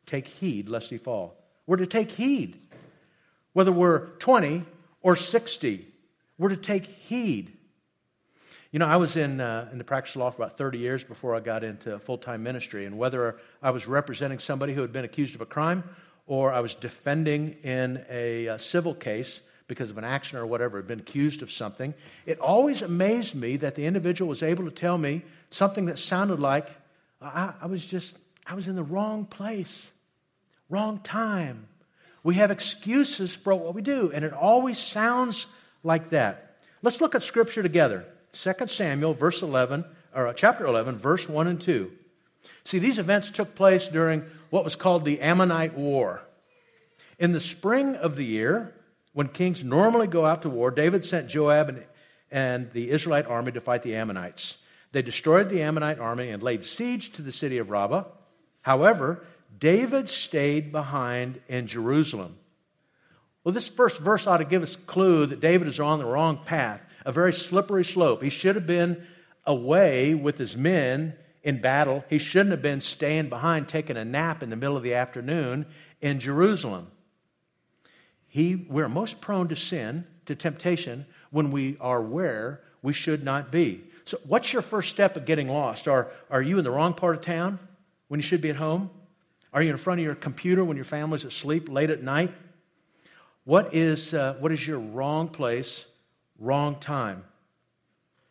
take 0.06 0.26
heed 0.26 0.70
lest 0.70 0.88
he 0.88 0.96
fall. 0.96 1.36
We're 1.66 1.76
to 1.76 1.86
take 1.86 2.12
heed. 2.12 2.58
Whether 3.52 3.70
we're 3.70 4.06
20 4.16 4.64
or 5.02 5.14
60, 5.14 5.86
we're 6.38 6.48
to 6.48 6.56
take 6.56 6.86
heed. 6.86 7.58
You 8.72 8.78
know, 8.78 8.86
I 8.86 8.96
was 8.96 9.16
in, 9.16 9.38
uh, 9.38 9.68
in 9.70 9.76
the 9.76 9.84
practice 9.84 10.16
of 10.16 10.22
law 10.22 10.30
for 10.30 10.42
about 10.42 10.56
30 10.56 10.78
years 10.78 11.04
before 11.04 11.36
I 11.36 11.40
got 11.40 11.62
into 11.62 11.98
full 11.98 12.16
time 12.16 12.42
ministry, 12.42 12.86
and 12.86 12.96
whether 12.96 13.36
I 13.62 13.70
was 13.70 13.86
representing 13.86 14.38
somebody 14.38 14.72
who 14.72 14.80
had 14.80 14.92
been 14.92 15.04
accused 15.04 15.34
of 15.34 15.42
a 15.42 15.46
crime 15.46 15.84
or 16.26 16.54
I 16.54 16.60
was 16.60 16.74
defending 16.74 17.50
in 17.62 18.02
a, 18.08 18.46
a 18.46 18.58
civil 18.58 18.94
case 18.94 19.42
because 19.68 19.90
of 19.90 19.98
an 19.98 20.04
action 20.04 20.38
or 20.38 20.46
whatever, 20.46 20.78
had 20.78 20.86
been 20.86 21.00
accused 21.00 21.42
of 21.42 21.52
something, 21.52 21.92
it 22.24 22.40
always 22.40 22.80
amazed 22.80 23.34
me 23.34 23.58
that 23.58 23.74
the 23.74 23.84
individual 23.84 24.30
was 24.30 24.42
able 24.42 24.64
to 24.64 24.70
tell 24.70 24.96
me 24.96 25.22
something 25.50 25.84
that 25.86 25.98
sounded 25.98 26.40
like 26.40 26.74
I, 27.20 27.52
I 27.60 27.66
was 27.66 27.84
just, 27.84 28.16
I 28.46 28.54
was 28.54 28.68
in 28.68 28.74
the 28.74 28.82
wrong 28.82 29.26
place, 29.26 29.90
wrong 30.70 30.98
time. 31.00 31.66
We 32.24 32.36
have 32.36 32.50
excuses 32.50 33.36
for 33.36 33.54
what 33.54 33.74
we 33.74 33.82
do, 33.82 34.10
and 34.14 34.24
it 34.24 34.32
always 34.32 34.78
sounds 34.78 35.46
like 35.84 36.10
that. 36.10 36.56
Let's 36.80 37.02
look 37.02 37.14
at 37.14 37.22
Scripture 37.22 37.62
together. 37.62 38.06
2 38.32 38.52
Samuel, 38.66 39.14
verse 39.14 39.42
11, 39.42 39.84
or 40.14 40.28
uh, 40.28 40.32
chapter 40.32 40.66
11, 40.66 40.96
verse 40.96 41.28
1 41.28 41.46
and 41.46 41.60
2. 41.60 41.90
See, 42.64 42.78
these 42.78 42.98
events 42.98 43.30
took 43.30 43.54
place 43.54 43.88
during 43.88 44.24
what 44.50 44.64
was 44.64 44.76
called 44.76 45.04
the 45.04 45.20
Ammonite 45.20 45.74
War. 45.74 46.22
In 47.18 47.32
the 47.32 47.40
spring 47.40 47.94
of 47.94 48.16
the 48.16 48.24
year, 48.24 48.74
when 49.12 49.28
kings 49.28 49.62
normally 49.62 50.06
go 50.06 50.24
out 50.24 50.42
to 50.42 50.48
war, 50.48 50.70
David 50.70 51.04
sent 51.04 51.28
Joab 51.28 51.68
and, 51.68 51.84
and 52.30 52.70
the 52.72 52.90
Israelite 52.90 53.26
army 53.26 53.52
to 53.52 53.60
fight 53.60 53.82
the 53.82 53.94
Ammonites. 53.94 54.58
They 54.92 55.02
destroyed 55.02 55.48
the 55.48 55.62
Ammonite 55.62 55.98
army 55.98 56.30
and 56.30 56.42
laid 56.42 56.64
siege 56.64 57.12
to 57.12 57.22
the 57.22 57.32
city 57.32 57.58
of 57.58 57.70
Rabbah. 57.70 58.04
However, 58.62 59.24
David 59.58 60.08
stayed 60.08 60.72
behind 60.72 61.40
in 61.48 61.66
Jerusalem. 61.66 62.36
Well, 63.44 63.52
this 63.52 63.68
first 63.68 63.98
verse 63.98 64.26
ought 64.26 64.38
to 64.38 64.44
give 64.44 64.62
us 64.62 64.76
a 64.76 64.80
clue 64.80 65.26
that 65.26 65.40
David 65.40 65.68
is 65.68 65.80
on 65.80 65.98
the 65.98 66.04
wrong 66.04 66.38
path, 66.44 66.80
a 67.04 67.12
very 67.12 67.32
slippery 67.32 67.84
slope. 67.84 68.22
He 68.22 68.30
should 68.30 68.56
have 68.56 68.66
been 68.66 69.06
away 69.44 70.14
with 70.14 70.38
his 70.38 70.56
men 70.56 71.14
in 71.42 71.60
battle. 71.60 72.04
He 72.08 72.18
shouldn't 72.18 72.50
have 72.50 72.62
been 72.62 72.80
staying 72.80 73.28
behind 73.28 73.68
taking 73.68 73.96
a 73.96 74.04
nap 74.04 74.42
in 74.42 74.50
the 74.50 74.56
middle 74.56 74.76
of 74.76 74.82
the 74.82 74.94
afternoon 74.94 75.66
in 76.00 76.20
Jerusalem. 76.20 76.88
He, 78.28 78.66
we're 78.68 78.88
most 78.88 79.20
prone 79.20 79.48
to 79.48 79.56
sin, 79.56 80.06
to 80.26 80.34
temptation, 80.34 81.06
when 81.30 81.50
we 81.50 81.76
are 81.80 82.00
where 82.00 82.60
we 82.82 82.92
should 82.92 83.24
not 83.24 83.50
be. 83.50 83.84
So, 84.04 84.18
what's 84.26 84.52
your 84.52 84.62
first 84.62 84.90
step 84.90 85.16
of 85.16 85.24
getting 85.24 85.48
lost? 85.48 85.86
Are, 85.86 86.08
are 86.30 86.42
you 86.42 86.58
in 86.58 86.64
the 86.64 86.70
wrong 86.70 86.94
part 86.94 87.14
of 87.14 87.22
town 87.22 87.58
when 88.08 88.18
you 88.18 88.24
should 88.24 88.40
be 88.40 88.50
at 88.50 88.56
home? 88.56 88.90
Are 89.52 89.62
you 89.62 89.70
in 89.70 89.76
front 89.76 90.00
of 90.00 90.04
your 90.04 90.14
computer 90.14 90.64
when 90.64 90.76
your 90.76 90.84
family's 90.84 91.24
asleep 91.24 91.68
late 91.68 91.90
at 91.90 92.02
night? 92.02 92.32
What 93.44 93.74
is, 93.74 94.14
uh, 94.14 94.34
what 94.38 94.50
is 94.52 94.66
your 94.66 94.78
wrong 94.78 95.28
place, 95.28 95.86
wrong 96.42 96.76
time? 96.76 97.24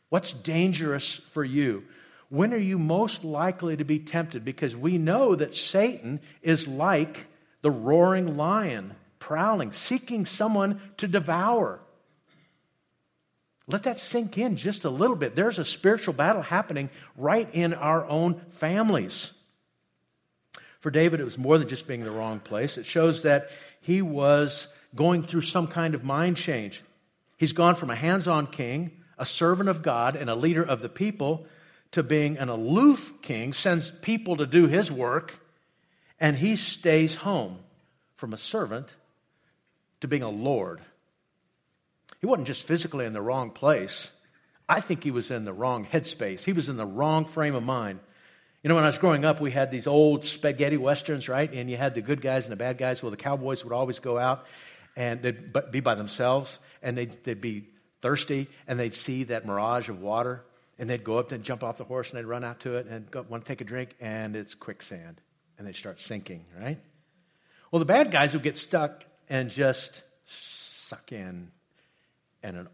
What's 0.09 0.33
dangerous 0.33 1.15
for 1.15 1.43
you? 1.43 1.85
When 2.29 2.53
are 2.53 2.57
you 2.57 2.77
most 2.77 3.23
likely 3.23 3.77
to 3.77 3.83
be 3.83 3.99
tempted? 3.99 4.45
Because 4.45 4.75
we 4.75 4.97
know 4.97 5.35
that 5.35 5.55
Satan 5.55 6.19
is 6.41 6.67
like 6.67 7.27
the 7.61 7.71
roaring 7.71 8.37
lion, 8.37 8.95
prowling, 9.19 9.71
seeking 9.71 10.25
someone 10.25 10.81
to 10.97 11.07
devour. 11.07 11.79
Let 13.67 13.83
that 13.83 13.99
sink 13.99 14.37
in 14.37 14.57
just 14.57 14.85
a 14.85 14.89
little 14.89 15.15
bit. 15.15 15.35
There's 15.35 15.59
a 15.59 15.65
spiritual 15.65 16.13
battle 16.13 16.41
happening 16.41 16.89
right 17.15 17.49
in 17.53 17.73
our 17.73 18.05
own 18.05 18.41
families. 18.49 19.31
For 20.79 20.89
David, 20.89 21.19
it 21.19 21.25
was 21.25 21.37
more 21.37 21.57
than 21.57 21.69
just 21.69 21.87
being 21.87 22.01
in 22.01 22.05
the 22.05 22.11
wrong 22.11 22.39
place. 22.39 22.77
It 22.77 22.85
shows 22.85 23.21
that 23.21 23.49
he 23.79 24.01
was 24.01 24.67
going 24.95 25.23
through 25.23 25.41
some 25.41 25.67
kind 25.67 25.95
of 25.95 26.03
mind 26.03 26.37
change. 26.37 26.81
He's 27.41 27.53
gone 27.53 27.73
from 27.73 27.89
a 27.89 27.95
hands 27.95 28.27
on 28.27 28.45
king, 28.45 28.91
a 29.17 29.25
servant 29.25 29.67
of 29.67 29.81
God, 29.81 30.15
and 30.15 30.29
a 30.29 30.35
leader 30.35 30.61
of 30.61 30.79
the 30.79 30.89
people 30.89 31.47
to 31.89 32.03
being 32.03 32.37
an 32.37 32.49
aloof 32.49 33.19
king, 33.23 33.51
sends 33.51 33.89
people 33.89 34.37
to 34.37 34.45
do 34.45 34.67
his 34.67 34.91
work, 34.91 35.39
and 36.19 36.37
he 36.37 36.55
stays 36.55 37.15
home 37.15 37.57
from 38.15 38.31
a 38.31 38.37
servant 38.37 38.95
to 40.01 40.07
being 40.07 40.21
a 40.21 40.29
lord. 40.29 40.81
He 42.19 42.27
wasn't 42.27 42.45
just 42.45 42.61
physically 42.61 43.05
in 43.05 43.13
the 43.13 43.23
wrong 43.23 43.49
place. 43.49 44.11
I 44.69 44.79
think 44.79 45.03
he 45.03 45.09
was 45.09 45.31
in 45.31 45.43
the 45.43 45.51
wrong 45.51 45.87
headspace. 45.91 46.43
He 46.43 46.53
was 46.53 46.69
in 46.69 46.77
the 46.77 46.85
wrong 46.85 47.25
frame 47.25 47.55
of 47.55 47.63
mind. 47.63 48.01
You 48.61 48.67
know, 48.67 48.75
when 48.75 48.83
I 48.83 48.87
was 48.87 48.99
growing 48.99 49.25
up, 49.25 49.41
we 49.41 49.49
had 49.49 49.71
these 49.71 49.87
old 49.87 50.23
spaghetti 50.25 50.77
westerns, 50.77 51.27
right? 51.27 51.51
And 51.51 51.71
you 51.71 51.77
had 51.77 51.95
the 51.95 52.01
good 52.01 52.21
guys 52.21 52.43
and 52.43 52.51
the 52.51 52.57
bad 52.57 52.77
guys. 52.77 53.01
Well, 53.01 53.09
the 53.09 53.17
cowboys 53.17 53.63
would 53.63 53.73
always 53.73 53.97
go 53.97 54.19
out 54.19 54.45
and 54.95 55.21
they'd 55.21 55.71
be 55.71 55.79
by 55.79 55.95
themselves 55.95 56.59
and 56.81 56.97
they'd, 56.97 57.23
they'd 57.23 57.41
be 57.41 57.67
thirsty 58.01 58.47
and 58.67 58.79
they'd 58.79 58.93
see 58.93 59.23
that 59.25 59.45
mirage 59.45 59.89
of 59.89 60.01
water 60.01 60.43
and 60.79 60.89
they'd 60.89 61.03
go 61.03 61.17
up 61.17 61.31
and 61.31 61.43
jump 61.43 61.63
off 61.63 61.77
the 61.77 61.83
horse 61.83 62.09
and 62.09 62.17
they'd 62.17 62.25
run 62.25 62.43
out 62.43 62.61
to 62.61 62.75
it 62.75 62.87
and 62.87 63.09
go, 63.11 63.25
want 63.27 63.45
to 63.45 63.47
take 63.47 63.61
a 63.61 63.63
drink 63.63 63.95
and 63.99 64.35
it's 64.35 64.55
quicksand 64.55 65.21
and 65.57 65.67
they 65.67 65.73
start 65.73 65.99
sinking, 65.99 66.43
right? 66.59 66.79
Well, 67.71 67.79
the 67.79 67.85
bad 67.85 68.11
guys 68.11 68.33
would 68.33 68.43
get 68.43 68.57
stuck 68.57 69.05
and 69.29 69.49
just 69.49 70.03
suck 70.27 71.11
in 71.11 71.51
and 72.43 72.57
an, 72.57 72.67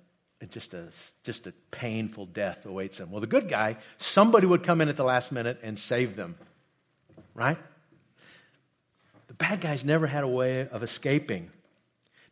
just, 0.50 0.74
a, 0.74 0.88
just 1.24 1.48
a 1.48 1.54
painful 1.72 2.26
death 2.28 2.66
awaits 2.66 2.98
them. 2.98 3.12
Well, 3.12 3.20
the 3.20 3.28
good 3.28 3.50
guy, 3.50 3.78
somebody 3.98 4.48
would 4.48 4.64
come 4.64 4.82
in 4.82 4.90
at 4.90 4.96
the 4.96 5.04
last 5.04 5.32
minute 5.32 5.60
and 5.62 5.78
save 5.78 6.16
them, 6.16 6.36
right? 7.34 7.58
The 9.28 9.34
bad 9.34 9.62
guys 9.62 9.84
never 9.84 10.08
had 10.08 10.24
a 10.24 10.28
way 10.28 10.68
of 10.68 10.82
escaping. 10.82 11.52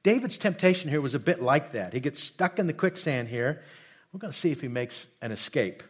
David's 0.06 0.38
temptation 0.38 0.92
here 0.92 1.02
was 1.02 1.16
a 1.16 1.20
bit 1.20 1.42
like 1.42 1.72
that. 1.72 1.92
He 1.92 2.00
gets 2.00 2.22
stuck 2.22 2.60
in 2.60 2.68
the 2.68 2.74
quicksand 2.74 3.28
here. 3.28 3.64
We're 4.14 4.20
going 4.20 4.32
to 4.32 4.38
see 4.38 4.52
if 4.52 4.62
he 4.62 4.68
makes 4.68 5.08
an 5.20 5.32
escape. 5.32 5.82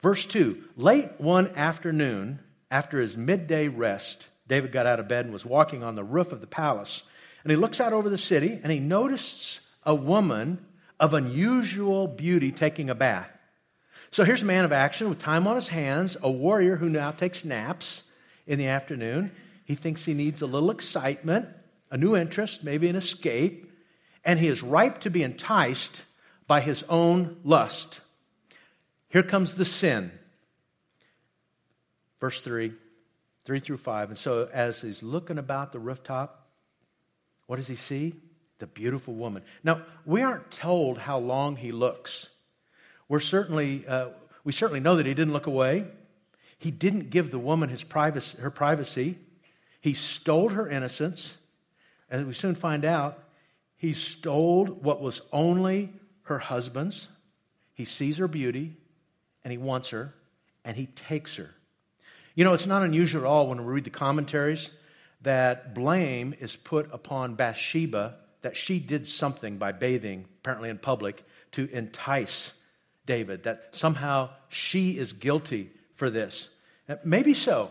Verse 0.00 0.26
2 0.26 0.60
Late 0.76 1.08
one 1.18 1.54
afternoon, 1.54 2.40
after 2.68 2.98
his 2.98 3.16
midday 3.16 3.68
rest, 3.68 4.26
David 4.48 4.72
got 4.72 4.86
out 4.86 4.98
of 4.98 5.06
bed 5.06 5.24
and 5.24 5.32
was 5.32 5.46
walking 5.46 5.84
on 5.84 5.94
the 5.94 6.02
roof 6.02 6.32
of 6.32 6.40
the 6.40 6.48
palace. 6.48 7.04
And 7.44 7.52
he 7.52 7.56
looks 7.56 7.80
out 7.80 7.92
over 7.92 8.08
the 8.08 8.18
city 8.18 8.58
and 8.60 8.72
he 8.72 8.80
notices 8.80 9.60
a 9.84 9.94
woman 9.94 10.66
of 10.98 11.14
unusual 11.14 12.08
beauty 12.08 12.50
taking 12.50 12.90
a 12.90 12.94
bath. 12.96 13.30
So 14.10 14.24
here's 14.24 14.42
a 14.42 14.46
man 14.46 14.64
of 14.64 14.72
action 14.72 15.08
with 15.08 15.20
time 15.20 15.46
on 15.46 15.54
his 15.54 15.68
hands, 15.68 16.16
a 16.24 16.30
warrior 16.30 16.74
who 16.74 16.88
now 16.88 17.12
takes 17.12 17.44
naps 17.44 18.02
in 18.48 18.58
the 18.58 18.66
afternoon. 18.66 19.30
He 19.64 19.76
thinks 19.76 20.04
he 20.04 20.12
needs 20.12 20.42
a 20.42 20.46
little 20.46 20.72
excitement 20.72 21.48
a 21.92 21.98
new 21.98 22.16
interest, 22.16 22.64
maybe 22.64 22.88
an 22.88 22.96
escape, 22.96 23.70
and 24.24 24.40
he 24.40 24.48
is 24.48 24.62
ripe 24.62 24.98
to 24.98 25.10
be 25.10 25.22
enticed 25.22 26.04
by 26.48 26.60
his 26.60 26.82
own 26.88 27.36
lust. 27.44 28.00
Here 29.10 29.22
comes 29.22 29.54
the 29.54 29.66
sin. 29.66 30.10
Verse 32.18 32.40
3, 32.40 32.72
3 33.44 33.60
through 33.60 33.76
5. 33.76 34.08
And 34.08 34.18
so, 34.18 34.48
as 34.52 34.80
he's 34.80 35.02
looking 35.02 35.36
about 35.36 35.72
the 35.72 35.78
rooftop, 35.78 36.48
what 37.46 37.56
does 37.56 37.68
he 37.68 37.76
see? 37.76 38.14
The 38.58 38.66
beautiful 38.66 39.14
woman. 39.14 39.42
Now, 39.62 39.82
we 40.06 40.22
aren't 40.22 40.50
told 40.50 40.96
how 40.96 41.18
long 41.18 41.56
he 41.56 41.72
looks. 41.72 42.30
We're 43.06 43.20
certainly, 43.20 43.86
uh, 43.86 44.08
we 44.44 44.52
certainly 44.52 44.80
know 44.80 44.96
that 44.96 45.04
he 45.04 45.12
didn't 45.12 45.34
look 45.34 45.46
away. 45.46 45.84
He 46.58 46.70
didn't 46.70 47.10
give 47.10 47.30
the 47.30 47.38
woman 47.38 47.68
his 47.68 47.84
privacy, 47.84 48.38
her 48.38 48.50
privacy. 48.50 49.18
He 49.80 49.92
stole 49.92 50.50
her 50.50 50.66
innocence. 50.66 51.36
As 52.12 52.24
we 52.24 52.34
soon 52.34 52.54
find 52.54 52.84
out, 52.84 53.18
he 53.76 53.94
stole 53.94 54.66
what 54.66 55.00
was 55.00 55.22
only 55.32 55.92
her 56.24 56.38
husband's. 56.38 57.08
He 57.74 57.86
sees 57.86 58.18
her 58.18 58.28
beauty 58.28 58.76
and 59.42 59.50
he 59.50 59.56
wants 59.56 59.88
her 59.88 60.14
and 60.62 60.76
he 60.76 60.86
takes 60.86 61.36
her. 61.36 61.50
You 62.34 62.44
know, 62.44 62.52
it's 62.52 62.66
not 62.66 62.82
unusual 62.82 63.22
at 63.22 63.26
all 63.26 63.48
when 63.48 63.64
we 63.64 63.72
read 63.72 63.84
the 63.84 63.90
commentaries 63.90 64.70
that 65.22 65.74
blame 65.74 66.34
is 66.38 66.54
put 66.54 66.92
upon 66.92 67.34
Bathsheba 67.34 68.16
that 68.42 68.56
she 68.56 68.78
did 68.78 69.08
something 69.08 69.56
by 69.56 69.72
bathing, 69.72 70.26
apparently 70.40 70.68
in 70.68 70.78
public, 70.78 71.24
to 71.52 71.68
entice 71.70 72.52
David, 73.06 73.44
that 73.44 73.68
somehow 73.70 74.30
she 74.48 74.98
is 74.98 75.14
guilty 75.14 75.70
for 75.94 76.10
this. 76.10 76.50
Maybe 77.04 77.32
so, 77.32 77.70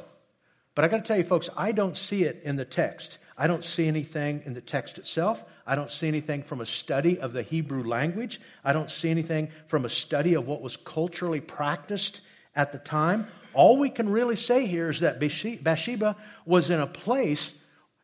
but 0.74 0.84
I 0.84 0.88
got 0.88 0.98
to 0.98 1.04
tell 1.04 1.18
you, 1.18 1.24
folks, 1.24 1.50
I 1.56 1.74
don't 1.74 1.96
see 1.96 2.24
it 2.24 2.42
in 2.44 2.56
the 2.56 2.66
text. 2.66 3.20
I 3.42 3.48
don't 3.48 3.64
see 3.64 3.88
anything 3.88 4.44
in 4.46 4.54
the 4.54 4.62
text 4.62 5.00
itself. 5.00 5.44
I 5.66 5.74
don't 5.74 5.90
see 5.90 6.08
anything 6.08 6.44
from 6.44 6.62
a 6.62 6.66
study 6.68 7.20
of 7.20 7.34
the 7.34 7.42
Hebrew 7.42 7.84
language. 7.84 8.40
I 8.64 8.72
don't 8.72 8.88
see 8.88 9.10
anything 9.10 9.50
from 9.66 9.84
a 9.84 9.90
study 9.90 10.36
of 10.36 10.46
what 10.46 10.62
was 10.62 10.78
culturally 10.78 11.42
practiced 11.42 12.22
at 12.56 12.72
the 12.72 12.78
time. 12.78 13.26
All 13.56 13.78
we 13.78 13.90
can 13.90 14.10
really 14.10 14.36
say 14.36 14.68
here 14.68 14.90
is 14.90 15.00
that 15.00 15.20
Bathsheba 15.20 16.18
was 16.46 16.70
in 16.70 16.80
a 16.80 16.86
place 16.86 17.56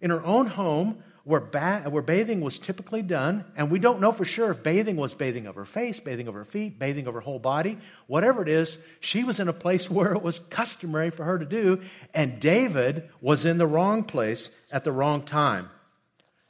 in 0.01 0.09
her 0.09 0.25
own 0.25 0.47
home 0.47 1.03
where, 1.27 1.41
ba- 1.41 1.83
where 1.89 2.01
bathing 2.01 2.39
was 2.39 2.57
typically 2.57 3.01
done, 3.01 3.43
and 3.57 3.69
we 3.69 3.79
don't 3.79 3.99
know 3.99 4.13
for 4.13 4.23
sure 4.23 4.49
if 4.49 4.63
bathing 4.63 4.95
was 4.95 5.13
bathing 5.13 5.45
of 5.45 5.55
her 5.55 5.65
face, 5.65 5.99
bathing 5.99 6.29
of 6.29 6.33
her 6.33 6.45
feet, 6.45 6.79
bathing 6.79 7.05
of 7.05 7.13
her 7.13 7.19
whole 7.19 7.37
body, 7.37 7.77
whatever 8.07 8.41
it 8.41 8.47
is, 8.47 8.79
she 9.01 9.25
was 9.25 9.41
in 9.41 9.49
a 9.49 9.53
place 9.53 9.91
where 9.91 10.13
it 10.13 10.23
was 10.23 10.39
customary 10.39 11.09
for 11.09 11.25
her 11.25 11.37
to 11.37 11.43
do, 11.43 11.81
and 12.13 12.39
David 12.39 13.09
was 13.19 13.45
in 13.45 13.57
the 13.57 13.67
wrong 13.67 14.05
place 14.05 14.49
at 14.71 14.85
the 14.85 14.91
wrong 14.93 15.21
time. 15.21 15.69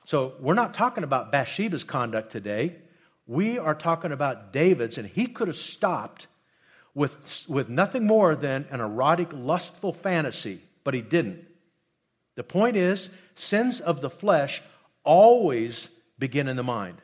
So 0.06 0.36
we're 0.40 0.54
not 0.54 0.76
talking 0.76 1.04
about 1.04 1.32
Bathsheba's 1.32 1.84
conduct 1.84 2.32
today. 2.32 2.76
We 3.26 3.58
are 3.58 3.74
talking 3.74 4.12
about 4.12 4.54
David's, 4.54 5.00
and 5.00 5.10
he 5.10 5.26
could 5.26 5.48
have 5.48 5.58
stopped 5.58 6.28
with, 6.94 7.48
with 7.50 7.68
nothing 7.68 8.06
more 8.06 8.36
than 8.36 8.68
an 8.70 8.80
erotic, 8.80 9.30
lustful 9.34 9.92
fantasy, 9.92 10.62
but 10.84 10.94
he 10.94 11.02
didn't. 11.02 11.48
The 12.38 12.44
point 12.44 12.78
is, 12.78 13.10
sins 13.34 13.82
of 13.82 14.00
the 14.00 14.12
flesh 14.12 14.62
always 15.04 15.90
begin 16.20 16.48
in 16.48 16.56
the 16.56 16.64
mind. 16.64 17.02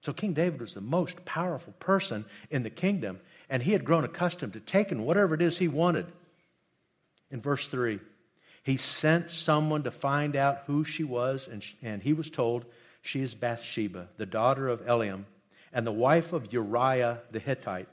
So 0.00 0.12
King 0.12 0.32
David 0.32 0.60
was 0.60 0.74
the 0.74 0.80
most 0.80 1.24
powerful 1.24 1.72
person 1.80 2.24
in 2.48 2.62
the 2.62 2.70
kingdom, 2.70 3.18
and 3.50 3.62
he 3.62 3.72
had 3.72 3.84
grown 3.84 4.04
accustomed 4.04 4.52
to 4.52 4.60
taking 4.60 5.04
whatever 5.04 5.34
it 5.34 5.42
is 5.42 5.58
he 5.58 5.66
wanted. 5.66 6.06
In 7.32 7.40
verse 7.40 7.66
3, 7.66 7.98
he 8.62 8.76
sent 8.76 9.28
someone 9.28 9.82
to 9.82 9.90
find 9.90 10.36
out 10.36 10.62
who 10.66 10.84
she 10.84 11.02
was, 11.02 11.48
and, 11.48 11.64
and 11.82 12.00
he 12.00 12.12
was 12.12 12.30
told, 12.30 12.64
She 13.00 13.22
is 13.22 13.34
Bathsheba, 13.34 14.08
the 14.18 14.26
daughter 14.26 14.68
of 14.68 14.86
Eliam, 14.86 15.24
and 15.72 15.84
the 15.84 15.90
wife 15.90 16.32
of 16.32 16.52
Uriah 16.52 17.18
the 17.32 17.40
Hittite. 17.40 17.88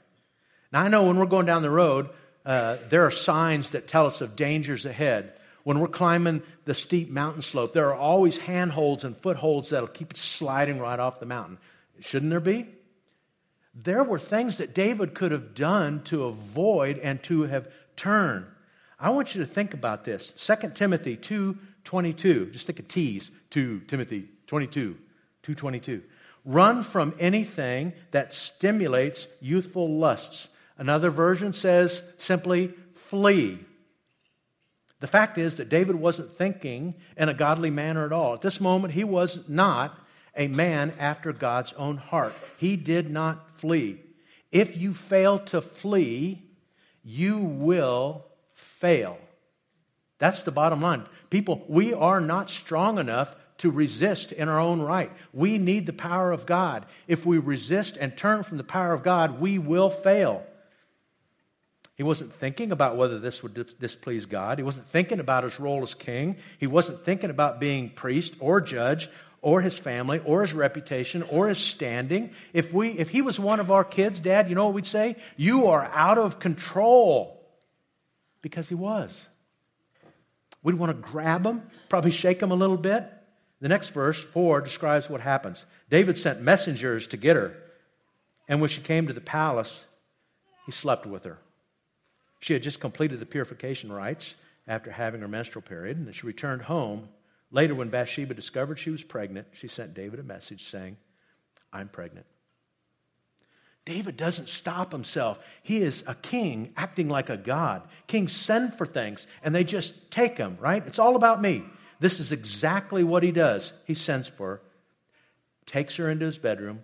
Now, 0.72 0.82
I 0.82 0.88
know 0.88 1.02
when 1.04 1.16
we're 1.16 1.26
going 1.26 1.46
down 1.46 1.62
the 1.62 1.70
road, 1.70 2.08
uh, 2.46 2.76
there 2.88 3.04
are 3.04 3.10
signs 3.10 3.70
that 3.70 3.88
tell 3.88 4.06
us 4.06 4.20
of 4.20 4.36
dangers 4.36 4.86
ahead. 4.86 5.32
When 5.64 5.78
we're 5.78 5.88
climbing 5.88 6.42
the 6.64 6.74
steep 6.74 7.10
mountain 7.10 7.42
slope, 7.42 7.74
there 7.74 7.88
are 7.88 7.94
always 7.94 8.38
handholds 8.38 9.04
and 9.04 9.16
footholds 9.16 9.70
that'll 9.70 9.88
keep 9.88 10.12
it 10.12 10.16
sliding 10.16 10.78
right 10.78 10.98
off 10.98 11.20
the 11.20 11.26
mountain. 11.26 11.58
Shouldn't 12.00 12.30
there 12.30 12.40
be? 12.40 12.66
There 13.74 14.02
were 14.02 14.18
things 14.18 14.58
that 14.58 14.74
David 14.74 15.14
could 15.14 15.32
have 15.32 15.54
done 15.54 16.02
to 16.04 16.24
avoid 16.24 16.98
and 16.98 17.22
to 17.24 17.42
have 17.42 17.68
turned. 17.96 18.46
I 18.98 19.10
want 19.10 19.34
you 19.34 19.40
to 19.40 19.46
think 19.46 19.74
about 19.74 20.04
this. 20.04 20.32
2 20.36 20.74
Timothy 20.74 21.16
2:22. 21.16 22.50
Just 22.52 22.66
take 22.66 22.78
a 22.78 22.82
tease. 22.82 23.30
2 23.50 23.80
Timothy 23.86 24.28
22. 24.46 24.96
222. 25.42 26.02
Run 26.44 26.82
from 26.82 27.14
anything 27.18 27.92
that 28.10 28.32
stimulates 28.32 29.28
youthful 29.40 29.98
lusts. 29.98 30.48
Another 30.76 31.10
version 31.10 31.52
says 31.52 32.02
simply 32.18 32.74
flee 32.94 33.58
the 35.00 35.06
fact 35.06 35.38
is 35.38 35.56
that 35.56 35.68
David 35.68 35.96
wasn't 35.96 36.36
thinking 36.36 36.94
in 37.16 37.28
a 37.28 37.34
godly 37.34 37.70
manner 37.70 38.04
at 38.04 38.12
all. 38.12 38.34
At 38.34 38.42
this 38.42 38.60
moment, 38.60 38.94
he 38.94 39.04
was 39.04 39.48
not 39.48 39.98
a 40.36 40.48
man 40.48 40.92
after 40.98 41.32
God's 41.32 41.72
own 41.72 41.96
heart. 41.96 42.34
He 42.58 42.76
did 42.76 43.10
not 43.10 43.56
flee. 43.58 44.00
If 44.52 44.76
you 44.76 44.94
fail 44.94 45.38
to 45.38 45.60
flee, 45.60 46.42
you 47.02 47.38
will 47.38 48.24
fail. 48.52 49.18
That's 50.18 50.42
the 50.42 50.52
bottom 50.52 50.82
line. 50.82 51.06
People, 51.30 51.64
we 51.66 51.94
are 51.94 52.20
not 52.20 52.50
strong 52.50 52.98
enough 52.98 53.34
to 53.58 53.70
resist 53.70 54.32
in 54.32 54.48
our 54.48 54.58
own 54.58 54.80
right. 54.80 55.10
We 55.32 55.58
need 55.58 55.86
the 55.86 55.92
power 55.92 56.32
of 56.32 56.46
God. 56.46 56.86
If 57.06 57.24
we 57.24 57.38
resist 57.38 57.96
and 57.96 58.16
turn 58.16 58.42
from 58.42 58.58
the 58.58 58.64
power 58.64 58.92
of 58.92 59.02
God, 59.02 59.40
we 59.40 59.58
will 59.58 59.90
fail. 59.90 60.44
He 62.00 62.04
wasn't 62.04 62.32
thinking 62.32 62.72
about 62.72 62.96
whether 62.96 63.18
this 63.18 63.42
would 63.42 63.52
displease 63.78 64.24
God. 64.24 64.56
He 64.56 64.64
wasn't 64.64 64.86
thinking 64.86 65.20
about 65.20 65.44
his 65.44 65.60
role 65.60 65.82
as 65.82 65.92
king. 65.92 66.36
He 66.56 66.66
wasn't 66.66 67.04
thinking 67.04 67.28
about 67.28 67.60
being 67.60 67.90
priest 67.90 68.32
or 68.40 68.62
judge 68.62 69.10
or 69.42 69.60
his 69.60 69.78
family 69.78 70.18
or 70.24 70.40
his 70.40 70.54
reputation 70.54 71.22
or 71.24 71.48
his 71.48 71.58
standing. 71.58 72.30
If, 72.54 72.72
we, 72.72 72.88
if 72.92 73.10
he 73.10 73.20
was 73.20 73.38
one 73.38 73.60
of 73.60 73.70
our 73.70 73.84
kids, 73.84 74.18
Dad, 74.18 74.48
you 74.48 74.54
know 74.54 74.64
what 74.64 74.72
we'd 74.72 74.86
say? 74.86 75.16
You 75.36 75.66
are 75.66 75.90
out 75.92 76.16
of 76.16 76.38
control. 76.38 77.38
Because 78.40 78.70
he 78.70 78.74
was. 78.74 79.28
We'd 80.62 80.76
want 80.76 80.96
to 80.96 81.12
grab 81.12 81.44
him, 81.44 81.64
probably 81.90 82.12
shake 82.12 82.42
him 82.42 82.50
a 82.50 82.54
little 82.54 82.78
bit. 82.78 83.06
The 83.60 83.68
next 83.68 83.90
verse, 83.90 84.18
4, 84.18 84.62
describes 84.62 85.10
what 85.10 85.20
happens. 85.20 85.66
David 85.90 86.16
sent 86.16 86.40
messengers 86.40 87.08
to 87.08 87.18
get 87.18 87.36
her. 87.36 87.58
And 88.48 88.58
when 88.62 88.70
she 88.70 88.80
came 88.80 89.06
to 89.08 89.12
the 89.12 89.20
palace, 89.20 89.84
he 90.64 90.72
slept 90.72 91.04
with 91.04 91.24
her. 91.24 91.36
She 92.40 92.52
had 92.52 92.62
just 92.62 92.80
completed 92.80 93.20
the 93.20 93.26
purification 93.26 93.92
rites 93.92 94.34
after 94.66 94.90
having 94.90 95.20
her 95.20 95.28
menstrual 95.28 95.62
period, 95.62 95.96
and 95.96 96.14
she 96.14 96.26
returned 96.26 96.62
home. 96.62 97.08
Later, 97.50 97.74
when 97.74 97.88
Bathsheba 97.88 98.34
discovered 98.34 98.78
she 98.78 98.90
was 98.90 99.02
pregnant, 99.02 99.48
she 99.52 99.68
sent 99.68 99.94
David 99.94 100.20
a 100.20 100.24
message 100.24 100.64
saying, 100.64 100.96
I'm 101.72 101.88
pregnant. 101.88 102.26
David 103.84 104.16
doesn't 104.16 104.48
stop 104.48 104.92
himself. 104.92 105.38
He 105.62 105.82
is 105.82 106.04
a 106.06 106.14
king 106.14 106.72
acting 106.76 107.08
like 107.08 107.30
a 107.30 107.36
god. 107.36 107.82
Kings 108.06 108.32
send 108.32 108.74
for 108.74 108.86
things 108.86 109.26
and 109.42 109.54
they 109.54 109.64
just 109.64 110.10
take 110.10 110.36
them, 110.36 110.58
right? 110.60 110.86
It's 110.86 110.98
all 110.98 111.16
about 111.16 111.40
me. 111.40 111.64
This 111.98 112.20
is 112.20 112.30
exactly 112.30 113.02
what 113.02 113.22
he 113.22 113.32
does. 113.32 113.72
He 113.86 113.94
sends 113.94 114.28
for 114.28 114.46
her, 114.48 114.62
takes 115.66 115.96
her 115.96 116.08
into 116.08 116.26
his 116.26 116.38
bedroom, 116.38 116.82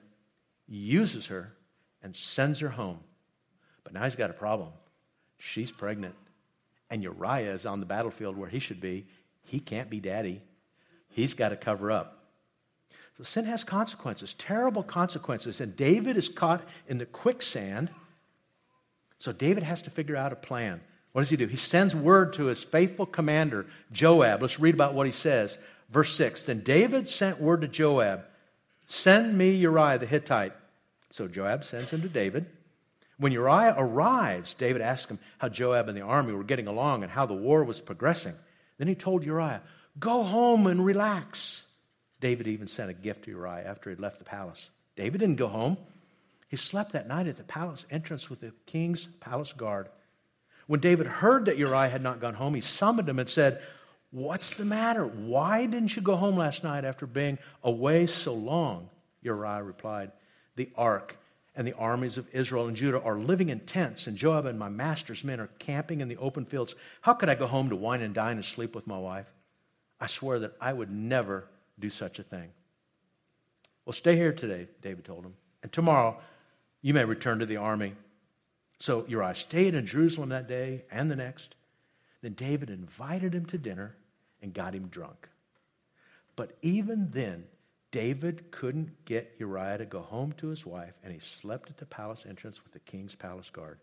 uses 0.67 1.27
her, 1.27 1.53
and 2.03 2.17
sends 2.17 2.61
her 2.61 2.71
home. 2.71 2.99
But 3.85 3.93
now 3.93 4.05
he's 4.05 4.17
got 4.17 4.31
a 4.31 4.35
problem. 4.35 4.71
She's 5.39 5.71
pregnant. 5.71 6.15
And 6.91 7.03
Uriah 7.03 7.53
is 7.53 7.67
on 7.67 7.81
the 7.81 7.87
battlefield 7.87 8.37
where 8.37 8.49
he 8.49 8.59
should 8.59 8.81
be. 8.81 9.07
He 9.45 9.61
can't 9.61 9.91
be 9.91 10.01
daddy. 10.01 10.43
He's 11.09 11.35
got 11.35 11.51
to 11.51 11.57
cover 11.57 11.91
up. 11.91 12.25
So 13.17 13.25
sin 13.25 13.47
has 13.47 13.65
consequences, 13.65 14.35
terrible 14.35 14.83
consequences. 14.83 15.61
And 15.61 15.75
David 15.75 16.17
is 16.17 16.29
caught 16.29 16.63
in 16.87 16.99
the 16.99 17.07
quicksand. 17.07 17.91
So 19.19 19.33
David 19.33 19.63
has 19.63 19.83
to 19.83 19.91
figure 19.91 20.17
out 20.17 20.33
a 20.33 20.37
plan. 20.37 20.81
What 21.13 21.23
does 21.23 21.31
he 21.31 21.37
do? 21.39 21.47
He 21.47 21.57
sends 21.57 21.97
word 21.97 22.35
to 22.35 22.45
his 22.45 22.63
faithful 22.63 23.07
commander, 23.07 23.67
Joab. 23.91 24.43
Let's 24.43 24.61
read 24.61 24.75
about 24.75 24.93
what 24.93 25.07
he 25.07 25.13
says. 25.13 25.57
Verse 25.89 26.15
6 26.15 26.43
Then 26.43 26.61
David 26.61 27.09
sent 27.09 27.41
word 27.41 27.63
to 27.63 27.69
Joab, 27.69 28.25
Send 28.87 29.37
me 29.37 29.51
Uriah 29.53 29.99
the 29.99 30.07
Hittite. 30.07 30.53
So 31.11 31.27
Joab 31.27 31.65
sends 31.65 31.91
him 31.91 32.03
to 32.03 32.09
David. 32.09 32.47
When 33.19 33.33
Uriah 33.33 33.75
arrives, 33.77 34.55
David 34.55 34.83
asks 34.83 35.11
him 35.11 35.19
how 35.39 35.49
Joab 35.49 35.89
and 35.89 35.97
the 35.97 36.03
army 36.03 36.33
were 36.33 36.45
getting 36.45 36.67
along 36.67 37.03
and 37.03 37.11
how 37.11 37.27
the 37.27 37.35
war 37.35 37.65
was 37.65 37.81
progressing. 37.81 38.35
Then 38.79 38.89
he 38.89 38.95
told 38.95 39.25
Uriah, 39.25 39.63
Go 39.99 40.23
home 40.23 40.67
and 40.67 40.85
relax. 40.85 41.65
David 42.21 42.47
even 42.47 42.67
sent 42.67 42.91
a 42.91 42.95
gift 42.95 43.25
to 43.25 43.31
Uriah 43.31 43.65
after 43.67 43.89
he'd 43.89 44.01
left 44.01 44.19
the 44.19 44.25
palace. 44.25 44.71
David 44.97 45.19
didn't 45.19 45.37
go 45.37 45.49
home. 45.49 45.79
He 46.49 46.57
slept 46.57 46.93
that 46.93 47.09
night 47.09 47.27
at 47.27 47.37
the 47.37 47.45
palace 47.45 47.87
entrance 47.91 48.29
with 48.29 48.41
the 48.41 48.53
king's 48.67 49.07
palace 49.07 49.53
guard. 49.53 49.89
When 50.67 50.81
David 50.81 51.07
heard 51.07 51.47
that 51.47 51.59
Uriah 51.59 51.89
had 51.89 52.03
not 52.03 52.21
gone 52.21 52.35
home, 52.35 52.55
he 52.55 52.61
summoned 52.61 53.09
him 53.09 53.19
and 53.19 53.29
said, 53.29 53.63
What's 54.11 54.55
the 54.55 54.65
matter? 54.65 55.07
Why 55.07 55.67
didn't 55.67 55.97
you 55.97 56.03
go 56.03 56.17
home 56.17 56.37
last 56.37 56.65
night 56.65 56.85
after 56.85 57.07
being 57.07 57.39
away 57.63 58.07
so 58.07 58.35
long? 58.35 58.89
Uriah 59.23 59.63
replied, 59.63 60.13
The 60.57 60.71
ark 60.77 61.17
and 61.57 61.67
the 61.67 61.73
armies 61.73 62.19
of 62.19 62.29
Israel 62.35 62.67
and 62.67 62.77
Judah 62.77 63.01
are 63.01 63.19
living 63.19 63.49
in 63.49 63.61
tents, 63.61 64.07
and 64.07 64.17
Joab 64.17 64.45
and 64.45 64.59
my 64.59 64.69
master's 64.69 65.25
men 65.25 65.41
are 65.41 65.49
camping 65.59 66.01
in 66.01 66.09
the 66.09 66.19
open 66.19 66.45
fields. 66.45 66.75
How 67.01 67.15
could 67.15 67.31
I 67.31 67.35
go 67.35 67.47
home 67.47 67.71
to 67.71 67.77
wine 67.77 68.03
and 68.03 68.15
dine 68.15 68.37
and 68.37 68.45
sleep 68.45 68.75
with 68.75 68.87
my 68.87 68.99
wife? 68.99 69.33
I 69.99 70.07
swear 70.07 70.39
that 70.41 70.55
I 70.61 70.73
would 70.73 70.91
never 70.91 71.49
do 71.79 71.89
such 71.89 72.19
a 72.19 72.23
thing. 72.23 72.51
Well, 73.87 73.95
stay 73.95 74.17
here 74.17 74.33
today, 74.33 74.69
David 74.83 75.05
told 75.05 75.25
him, 75.25 75.35
and 75.63 75.73
tomorrow 75.73 76.19
you 76.83 76.93
may 76.93 77.05
return 77.05 77.39
to 77.39 77.47
the 77.47 77.57
army. 77.57 77.95
So 78.79 79.07
Uriah 79.09 79.35
stayed 79.35 79.75
in 79.75 79.87
Jerusalem 79.87 80.29
that 80.29 80.47
day 80.49 80.85
and 80.91 81.11
the 81.11 81.17
next. 81.17 81.55
Then 82.21 82.35
David 82.35 82.69
invited 82.69 83.35
him 83.35 83.47
to 83.47 83.59
dinner 83.59 83.97
and 84.43 84.53
got 84.53 84.75
him 84.75 84.89
drunk. 84.89 85.29
But 86.35 86.57
even 86.61 87.11
then, 87.13 87.45
David 87.91 88.51
couldn't 88.51 89.05
get 89.05 89.35
Uriah 89.39 89.79
to 89.79 89.87
go 89.87 90.01
home 90.01 90.33
to 90.39 90.49
his 90.49 90.67
wife, 90.67 90.95
and 91.03 91.13
he 91.13 91.19
slept 91.19 91.71
at 91.71 91.79
the 91.79 91.87
palace 91.87 92.27
entrance 92.29 92.63
with 92.63 92.73
the 92.73 92.81
king's 92.81 93.15
palace 93.15 93.51
guard. 93.51 93.79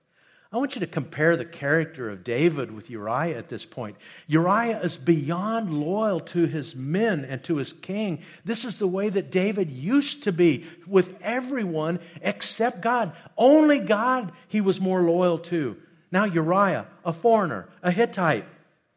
I 0.53 0.57
want 0.57 0.75
you 0.75 0.81
to 0.81 0.87
compare 0.87 1.35
the 1.35 1.45
character 1.45 2.11
of 2.11 2.23
David 2.23 2.69
with 2.69 2.91
Uriah 2.91 3.39
at 3.39 3.49
this 3.49 3.65
point. 3.65 3.97
Uriah 4.27 4.81
is 4.81 4.97
beyond 4.97 5.71
loyal 5.71 6.19
to 6.19 6.45
his 6.45 6.75
men 6.75 7.25
and 7.25 7.43
to 7.45 7.55
his 7.55 7.73
king. 7.73 8.21
This 8.45 8.63
is 8.63 8.77
the 8.77 8.87
way 8.87 9.09
that 9.09 9.31
David 9.31 9.71
used 9.71 10.23
to 10.23 10.31
be 10.31 10.65
with 10.85 11.17
everyone 11.23 11.99
except 12.21 12.81
God. 12.81 13.13
Only 13.35 13.79
God 13.79 14.31
he 14.47 14.61
was 14.61 14.79
more 14.79 15.01
loyal 15.01 15.39
to. 15.39 15.75
Now, 16.11 16.25
Uriah, 16.25 16.85
a 17.03 17.13
foreigner, 17.13 17.67
a 17.81 17.89
Hittite, 17.89 18.45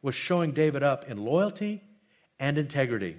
was 0.03 0.15
showing 0.15 0.53
David 0.53 0.83
up 0.83 1.09
in 1.09 1.25
loyalty 1.25 1.83
and 2.39 2.59
integrity. 2.59 3.17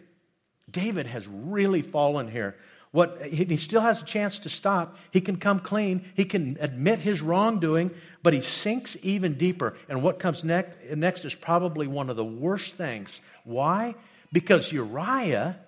David 0.70 1.08
has 1.08 1.28
really 1.28 1.82
fallen 1.82 2.30
here. 2.30 2.56
What, 2.92 3.22
he 3.22 3.58
still 3.58 3.82
has 3.82 4.02
a 4.02 4.06
chance 4.06 4.40
to 4.40 4.50
stop. 4.50 4.98
He 5.12 5.22
can 5.22 5.38
come 5.38 5.60
clean. 5.60 6.06
He 6.16 6.26
can 6.26 6.58
admit 6.60 7.00
his 7.00 7.22
wrongdoing, 7.22 7.92
but 8.24 8.34
he 8.34 8.42
sinks 8.42 8.96
even 9.04 9.36
deeper. 9.36 9.76
And 9.90 10.02
what 10.02 10.20
comes 10.20 10.44
next, 10.44 10.78
next 10.96 11.26
is 11.26 11.36
probably 11.36 11.86
one 11.88 12.10
of 12.10 12.16
the 12.16 12.26
worst 12.26 12.76
things. 12.76 13.20
Why? 13.44 13.96
Because 14.32 14.72
Uriah 14.72 15.60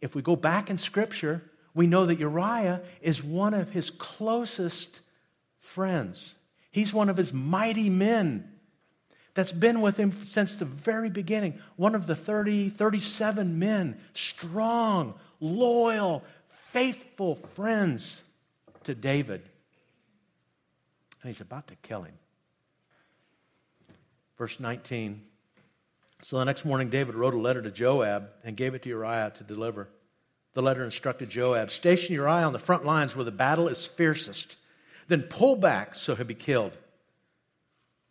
if 0.00 0.14
we 0.14 0.22
go 0.22 0.36
back 0.36 0.70
in 0.70 0.78
Scripture, 0.78 1.42
we 1.74 1.86
know 1.86 2.06
that 2.06 2.18
Uriah 2.18 2.82
is 3.00 3.22
one 3.22 3.54
of 3.54 3.70
his 3.70 3.90
closest 3.90 5.00
friends. 5.60 6.34
He's 6.70 6.92
one 6.92 7.08
of 7.08 7.16
his 7.16 7.32
mighty 7.32 7.90
men 7.90 8.52
that's 9.38 9.52
been 9.52 9.80
with 9.80 9.96
him 9.96 10.10
since 10.24 10.56
the 10.56 10.64
very 10.64 11.10
beginning. 11.10 11.60
One 11.76 11.94
of 11.94 12.08
the 12.08 12.16
30, 12.16 12.70
37 12.70 13.56
men, 13.56 13.96
strong, 14.12 15.14
loyal, 15.38 16.24
faithful 16.72 17.36
friends 17.36 18.24
to 18.82 18.96
David. 18.96 19.42
And 21.22 21.30
he's 21.30 21.40
about 21.40 21.68
to 21.68 21.76
kill 21.76 22.02
him. 22.02 22.14
Verse 24.38 24.58
19. 24.58 25.22
So 26.22 26.38
the 26.40 26.44
next 26.44 26.64
morning, 26.64 26.90
David 26.90 27.14
wrote 27.14 27.34
a 27.34 27.38
letter 27.38 27.62
to 27.62 27.70
Joab 27.70 28.30
and 28.42 28.56
gave 28.56 28.74
it 28.74 28.82
to 28.82 28.88
Uriah 28.88 29.32
to 29.36 29.44
deliver. 29.44 29.88
The 30.54 30.62
letter 30.62 30.82
instructed 30.82 31.30
Joab 31.30 31.70
Station 31.70 32.12
Uriah 32.12 32.44
on 32.44 32.52
the 32.52 32.58
front 32.58 32.84
lines 32.84 33.14
where 33.14 33.24
the 33.24 33.30
battle 33.30 33.68
is 33.68 33.86
fiercest. 33.86 34.56
Then 35.06 35.22
pull 35.22 35.54
back 35.54 35.94
so 35.94 36.16
he'll 36.16 36.26
be 36.26 36.34
killed. 36.34 36.72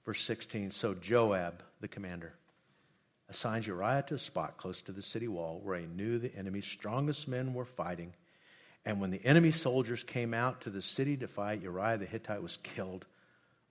Verse 0.07 0.23
16 0.23 0.71
So 0.71 0.93
Joab, 0.95 1.61
the 1.81 1.89
commander, 1.89 2.33
assigns 3.29 3.67
Uriah 3.67 4.05
to 4.07 4.15
a 4.15 4.19
spot 4.19 4.55
close 4.57 4.81
to 4.83 4.93
the 4.93 5.01
city 5.01 5.27
wall 5.27 5.59
where 5.61 5.77
he 5.77 5.85
knew 5.85 6.17
the 6.17 6.33
enemy's 6.33 6.65
strongest 6.65 7.27
men 7.27 7.53
were 7.53 7.65
fighting. 7.65 8.13
And 8.85 9.01
when 9.01 9.11
the 9.11 9.23
enemy 9.25 9.51
soldiers 9.51 10.03
came 10.03 10.33
out 10.33 10.61
to 10.61 10.69
the 10.69 10.81
city 10.81 11.17
to 11.17 11.27
fight, 11.27 11.61
Uriah 11.61 11.97
the 11.97 12.05
Hittite 12.05 12.41
was 12.41 12.57
killed 12.63 13.05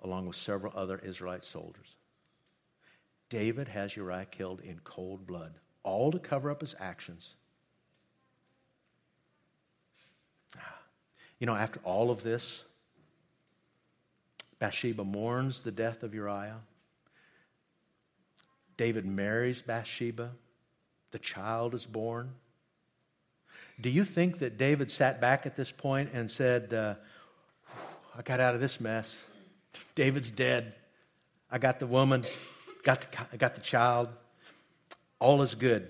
along 0.03 0.27
with 0.27 0.37
several 0.37 0.75
other 0.77 0.99
Israelite 0.99 1.43
soldiers. 1.43 1.97
David 3.31 3.69
has 3.69 3.97
Uriah 3.97 4.27
killed 4.27 4.61
in 4.61 4.79
cold 4.85 5.27
blood, 5.27 5.55
all 5.85 6.13
to 6.13 6.19
cover 6.19 6.51
up 6.51 6.61
his 6.61 6.75
actions. 6.79 7.35
Ah. 10.55 10.81
You 11.41 11.47
know, 11.47 11.57
after 11.57 11.81
all 11.83 12.11
of 12.11 12.23
this, 12.23 12.67
Bathsheba 14.59 15.05
mourns 15.05 15.61
the 15.61 15.73
death 15.73 16.03
of 16.03 16.15
Uriah. 16.15 16.61
David 18.77 19.07
marries 19.07 19.63
Bathsheba. 19.63 20.33
The 21.11 21.19
child 21.19 21.75
is 21.75 21.87
born. 21.87 22.33
Do 23.81 23.91
you 23.91 24.05
think 24.05 24.39
that 24.39 24.57
David 24.57 24.91
sat 24.91 25.21
back 25.21 25.47
at 25.47 25.57
this 25.57 25.71
point 25.71 26.11
and 26.13 26.31
said, 26.31 26.73
uh, 26.73 26.95
I 28.17 28.23
got 28.23 28.41
out 28.41 28.55
of 28.55 28.61
this 28.61 28.81
mess? 28.81 29.23
David's 29.95 30.31
dead. 30.31 30.75
I 31.51 31.59
got 31.59 31.79
the 31.79 31.87
woman, 31.87 32.25
got 32.83 33.03
the, 33.03 33.37
got 33.37 33.55
the 33.55 33.61
child. 33.61 34.09
All 35.19 35.43
is 35.43 35.55
good. 35.55 35.89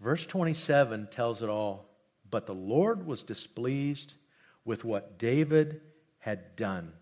Verse 0.00 0.24
27 0.26 1.08
tells 1.10 1.42
it 1.42 1.48
all. 1.48 1.86
But 2.30 2.46
the 2.46 2.54
Lord 2.54 3.06
was 3.06 3.24
displeased 3.24 4.14
with 4.64 4.84
what 4.84 5.18
David 5.18 5.80
had 6.18 6.56
done. 6.56 6.92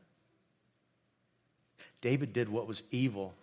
David 2.07 2.33
did 2.33 2.49
what 2.49 2.69
was 2.69 2.85
evil 2.93 3.35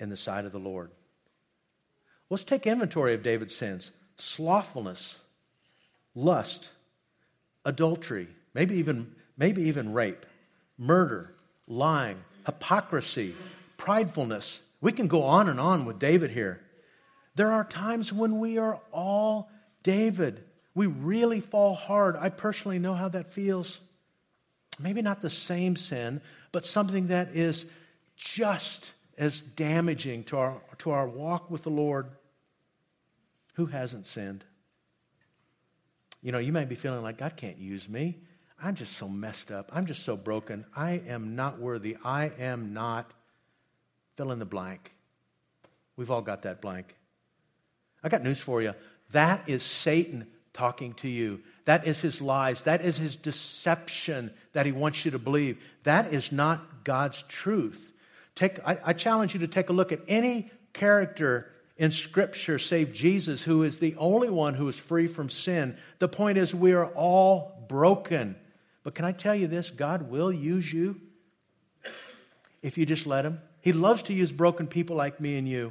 in 0.00 0.08
the 0.08 0.16
sight 0.16 0.46
of 0.46 0.52
the 0.52 0.58
Lord. 0.58 0.90
Let's 2.30 2.42
take 2.42 2.66
inventory 2.66 3.12
of 3.12 3.22
David's 3.22 3.54
sins 3.54 3.92
slothfulness, 4.16 5.18
lust, 6.14 6.70
adultery, 7.66 8.26
maybe 8.54 8.76
even, 8.76 9.14
maybe 9.36 9.64
even 9.64 9.92
rape, 9.92 10.24
murder, 10.78 11.34
lying, 11.66 12.16
hypocrisy, 12.46 13.34
pridefulness. 13.76 14.60
We 14.80 14.92
can 14.92 15.06
go 15.06 15.24
on 15.24 15.50
and 15.50 15.60
on 15.60 15.84
with 15.84 15.98
David 15.98 16.30
here. 16.30 16.62
There 17.34 17.52
are 17.52 17.64
times 17.64 18.10
when 18.14 18.38
we 18.38 18.56
are 18.56 18.80
all 18.92 19.50
David. 19.82 20.42
We 20.74 20.86
really 20.86 21.40
fall 21.40 21.74
hard. 21.74 22.16
I 22.16 22.30
personally 22.30 22.78
know 22.78 22.94
how 22.94 23.10
that 23.10 23.30
feels. 23.30 23.78
Maybe 24.78 25.02
not 25.02 25.20
the 25.20 25.28
same 25.28 25.76
sin, 25.76 26.22
but 26.52 26.64
something 26.64 27.08
that 27.08 27.34
is 27.34 27.66
just 28.16 28.92
as 29.16 29.40
damaging 29.40 30.24
to 30.24 30.38
our, 30.38 30.60
to 30.78 30.90
our 30.90 31.08
walk 31.08 31.50
with 31.50 31.62
the 31.62 31.70
Lord. 31.70 32.06
Who 33.54 33.66
hasn't 33.66 34.06
sinned? 34.06 34.44
You 36.22 36.32
know, 36.32 36.38
you 36.38 36.52
may 36.52 36.64
be 36.64 36.76
feeling 36.76 37.02
like 37.02 37.18
God 37.18 37.36
can't 37.36 37.58
use 37.58 37.88
me. 37.88 38.18
I'm 38.62 38.74
just 38.74 38.96
so 38.96 39.08
messed 39.08 39.50
up. 39.50 39.70
I'm 39.72 39.86
just 39.86 40.04
so 40.04 40.16
broken. 40.16 40.64
I 40.74 41.02
am 41.06 41.36
not 41.36 41.60
worthy. 41.60 41.96
I 42.04 42.32
am 42.38 42.72
not. 42.72 43.12
Fill 44.16 44.32
in 44.32 44.38
the 44.38 44.44
blank. 44.44 44.92
We've 45.96 46.10
all 46.10 46.22
got 46.22 46.42
that 46.42 46.60
blank. 46.60 46.94
I 48.02 48.08
got 48.08 48.22
news 48.22 48.40
for 48.40 48.62
you. 48.62 48.74
That 49.12 49.48
is 49.48 49.62
Satan 49.62 50.26
talking 50.52 50.94
to 50.94 51.08
you. 51.08 51.40
That 51.66 51.86
is 51.86 52.00
his 52.00 52.20
lies. 52.20 52.64
That 52.64 52.84
is 52.84 52.96
his 52.96 53.16
deception 53.16 54.32
that 54.58 54.66
he 54.66 54.72
wants 54.72 55.04
you 55.04 55.12
to 55.12 55.20
believe. 55.20 55.62
That 55.84 56.12
is 56.12 56.32
not 56.32 56.82
God's 56.82 57.22
truth. 57.28 57.92
Take, 58.34 58.58
I, 58.66 58.76
I 58.86 58.92
challenge 58.92 59.32
you 59.32 59.38
to 59.38 59.46
take 59.46 59.68
a 59.68 59.72
look 59.72 59.92
at 59.92 60.00
any 60.08 60.50
character 60.72 61.48
in 61.76 61.92
Scripture 61.92 62.58
save 62.58 62.92
Jesus, 62.92 63.44
who 63.44 63.62
is 63.62 63.78
the 63.78 63.94
only 63.94 64.28
one 64.28 64.54
who 64.54 64.66
is 64.66 64.76
free 64.76 65.06
from 65.06 65.30
sin. 65.30 65.78
The 66.00 66.08
point 66.08 66.38
is, 66.38 66.52
we 66.52 66.72
are 66.72 66.86
all 66.86 67.64
broken. 67.68 68.34
But 68.82 68.96
can 68.96 69.04
I 69.04 69.12
tell 69.12 69.32
you 69.32 69.46
this? 69.46 69.70
God 69.70 70.10
will 70.10 70.32
use 70.32 70.72
you 70.72 71.00
if 72.60 72.76
you 72.76 72.84
just 72.84 73.06
let 73.06 73.24
Him. 73.24 73.40
He 73.60 73.72
loves 73.72 74.02
to 74.02 74.12
use 74.12 74.32
broken 74.32 74.66
people 74.66 74.96
like 74.96 75.20
me 75.20 75.38
and 75.38 75.48
you. 75.48 75.70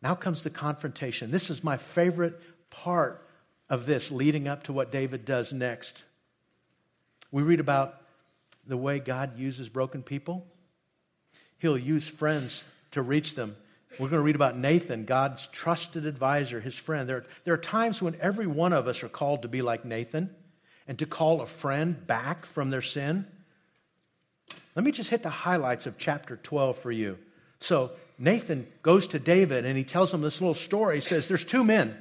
Now 0.00 0.14
comes 0.14 0.42
the 0.42 0.48
confrontation. 0.48 1.30
This 1.30 1.50
is 1.50 1.62
my 1.62 1.76
favorite 1.76 2.40
part 2.70 3.28
of 3.68 3.84
this 3.84 4.10
leading 4.10 4.48
up 4.48 4.62
to 4.62 4.72
what 4.72 4.90
David 4.90 5.26
does 5.26 5.52
next. 5.52 6.02
We 7.36 7.42
read 7.42 7.60
about 7.60 8.00
the 8.66 8.78
way 8.78 8.98
God 8.98 9.38
uses 9.38 9.68
broken 9.68 10.02
people. 10.02 10.46
He'll 11.58 11.76
use 11.76 12.08
friends 12.08 12.64
to 12.92 13.02
reach 13.02 13.34
them. 13.34 13.56
We're 13.98 14.08
going 14.08 14.20
to 14.20 14.24
read 14.24 14.36
about 14.36 14.56
Nathan, 14.56 15.04
God's 15.04 15.46
trusted 15.48 16.06
advisor, 16.06 16.60
his 16.60 16.76
friend. 16.76 17.06
There, 17.06 17.26
there 17.44 17.52
are 17.52 17.58
times 17.58 18.00
when 18.00 18.16
every 18.22 18.46
one 18.46 18.72
of 18.72 18.88
us 18.88 19.02
are 19.02 19.10
called 19.10 19.42
to 19.42 19.48
be 19.48 19.60
like 19.60 19.84
Nathan 19.84 20.34
and 20.88 20.98
to 20.98 21.04
call 21.04 21.42
a 21.42 21.46
friend 21.46 22.06
back 22.06 22.46
from 22.46 22.70
their 22.70 22.80
sin. 22.80 23.26
Let 24.74 24.86
me 24.86 24.90
just 24.90 25.10
hit 25.10 25.22
the 25.22 25.28
highlights 25.28 25.84
of 25.84 25.98
chapter 25.98 26.38
12 26.38 26.78
for 26.78 26.90
you. 26.90 27.18
So, 27.60 27.90
Nathan 28.18 28.66
goes 28.80 29.08
to 29.08 29.18
David 29.18 29.66
and 29.66 29.76
he 29.76 29.84
tells 29.84 30.14
him 30.14 30.22
this 30.22 30.40
little 30.40 30.54
story. 30.54 30.94
He 30.94 31.00
says, 31.02 31.28
There's 31.28 31.44
two 31.44 31.64
men 31.64 31.98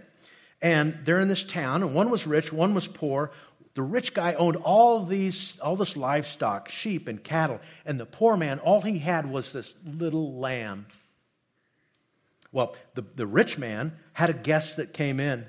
and 0.61 0.97
they're 1.03 1.19
in 1.19 1.27
this 1.27 1.43
town, 1.43 1.83
and 1.83 1.93
one 1.93 2.09
was 2.09 2.25
rich, 2.25 2.51
one 2.51 2.73
was 2.73 2.87
poor. 2.87 3.31
The 3.75 3.83
rich 3.83 4.13
guy 4.13 4.33
owned 4.33 4.55
all 4.55 5.03
these, 5.03 5.59
all 5.59 5.75
this 5.75 5.95
livestock, 5.97 6.69
sheep 6.69 7.07
and 7.07 7.21
cattle, 7.23 7.59
and 7.85 7.99
the 7.99 8.05
poor 8.05 8.37
man, 8.37 8.59
all 8.59 8.81
he 8.81 8.99
had 8.99 9.29
was 9.29 9.51
this 9.51 9.75
little 9.85 10.39
lamb. 10.39 10.87
Well, 12.53 12.75
the, 12.93 13.03
the 13.15 13.27
rich 13.27 13.57
man 13.57 13.97
had 14.13 14.29
a 14.29 14.33
guest 14.33 14.77
that 14.77 14.93
came 14.93 15.19
in. 15.19 15.45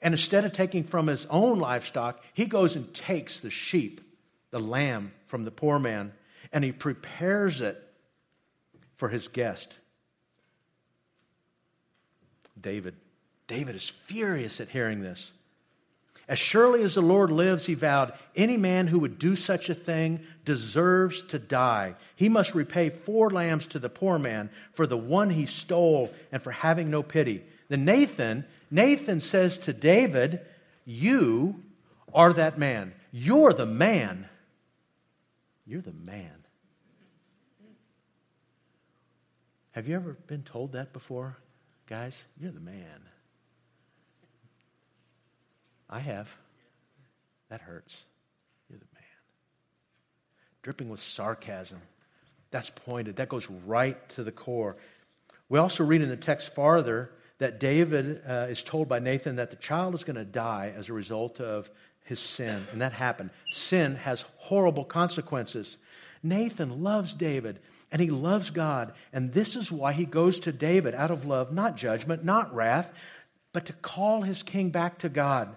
And 0.00 0.14
instead 0.14 0.46
of 0.46 0.52
taking 0.52 0.84
from 0.84 1.06
his 1.06 1.26
own 1.26 1.58
livestock, 1.58 2.22
he 2.32 2.46
goes 2.46 2.74
and 2.74 2.92
takes 2.94 3.40
the 3.40 3.50
sheep, 3.50 4.00
the 4.50 4.58
lamb 4.58 5.12
from 5.26 5.44
the 5.44 5.50
poor 5.50 5.78
man, 5.78 6.12
and 6.52 6.64
he 6.64 6.72
prepares 6.72 7.60
it 7.60 7.82
for 8.96 9.10
his 9.10 9.28
guest. 9.28 9.78
David 12.58 12.94
David 13.46 13.76
is 13.76 13.88
furious 13.90 14.60
at 14.60 14.68
hearing 14.70 15.00
this. 15.02 15.32
As 16.26 16.38
surely 16.38 16.82
as 16.82 16.94
the 16.94 17.02
Lord 17.02 17.30
lives, 17.30 17.66
he 17.66 17.74
vowed, 17.74 18.12
any 18.34 18.56
man 18.56 18.86
who 18.86 18.98
would 19.00 19.18
do 19.18 19.36
such 19.36 19.68
a 19.68 19.74
thing 19.74 20.20
deserves 20.44 21.22
to 21.24 21.38
die. 21.38 21.96
He 22.16 22.28
must 22.28 22.54
repay 22.54 22.90
four 22.90 23.30
lambs 23.30 23.66
to 23.68 23.78
the 23.78 23.90
poor 23.90 24.18
man 24.18 24.48
for 24.72 24.86
the 24.86 24.96
one 24.96 25.30
he 25.30 25.44
stole 25.44 26.12
and 26.32 26.42
for 26.42 26.50
having 26.50 26.90
no 26.90 27.02
pity. 27.02 27.42
Then 27.68 27.84
Nathan, 27.84 28.44
Nathan 28.70 29.20
says 29.20 29.58
to 29.58 29.72
David, 29.72 30.40
You 30.86 31.62
are 32.14 32.32
that 32.32 32.58
man. 32.58 32.94
You're 33.12 33.52
the 33.52 33.66
man. 33.66 34.26
You're 35.66 35.82
the 35.82 35.92
man. 35.92 36.44
Have 39.72 39.88
you 39.88 39.96
ever 39.96 40.16
been 40.26 40.42
told 40.42 40.72
that 40.72 40.92
before? 40.92 41.36
Guys, 41.86 42.24
you're 42.40 42.52
the 42.52 42.60
man. 42.60 43.02
I 45.94 46.00
have. 46.00 46.28
That 47.50 47.60
hurts. 47.60 48.04
You're 48.68 48.80
the 48.80 48.84
man. 48.94 49.04
Dripping 50.62 50.88
with 50.88 50.98
sarcasm. 50.98 51.80
That's 52.50 52.68
pointed. 52.68 53.16
That 53.16 53.28
goes 53.28 53.48
right 53.48 54.08
to 54.10 54.24
the 54.24 54.32
core. 54.32 54.76
We 55.48 55.60
also 55.60 55.84
read 55.84 56.02
in 56.02 56.08
the 56.08 56.16
text 56.16 56.52
farther 56.52 57.12
that 57.38 57.60
David 57.60 58.22
uh, 58.28 58.46
is 58.50 58.64
told 58.64 58.88
by 58.88 58.98
Nathan 58.98 59.36
that 59.36 59.50
the 59.50 59.56
child 59.56 59.94
is 59.94 60.02
going 60.02 60.16
to 60.16 60.24
die 60.24 60.72
as 60.76 60.88
a 60.88 60.92
result 60.92 61.40
of 61.40 61.70
his 62.04 62.18
sin. 62.18 62.66
And 62.72 62.80
that 62.80 62.92
happened. 62.92 63.30
Sin 63.52 63.94
has 63.94 64.24
horrible 64.38 64.84
consequences. 64.84 65.76
Nathan 66.24 66.82
loves 66.82 67.14
David 67.14 67.60
And 67.92 68.02
he 68.02 68.10
loves 68.10 68.50
God. 68.50 68.94
And 69.12 69.32
this 69.32 69.54
is 69.54 69.70
why 69.70 69.92
he 69.92 70.04
goes 70.04 70.40
to 70.40 70.50
David 70.50 70.96
out 70.96 71.12
of 71.12 71.24
love, 71.24 71.52
not 71.52 71.76
judgment, 71.76 72.24
not 72.24 72.52
wrath, 72.52 72.92
but 73.52 73.66
to 73.66 73.72
call 73.72 74.22
his 74.22 74.42
king 74.42 74.70
back 74.70 74.98
to 74.98 75.08
God, 75.08 75.54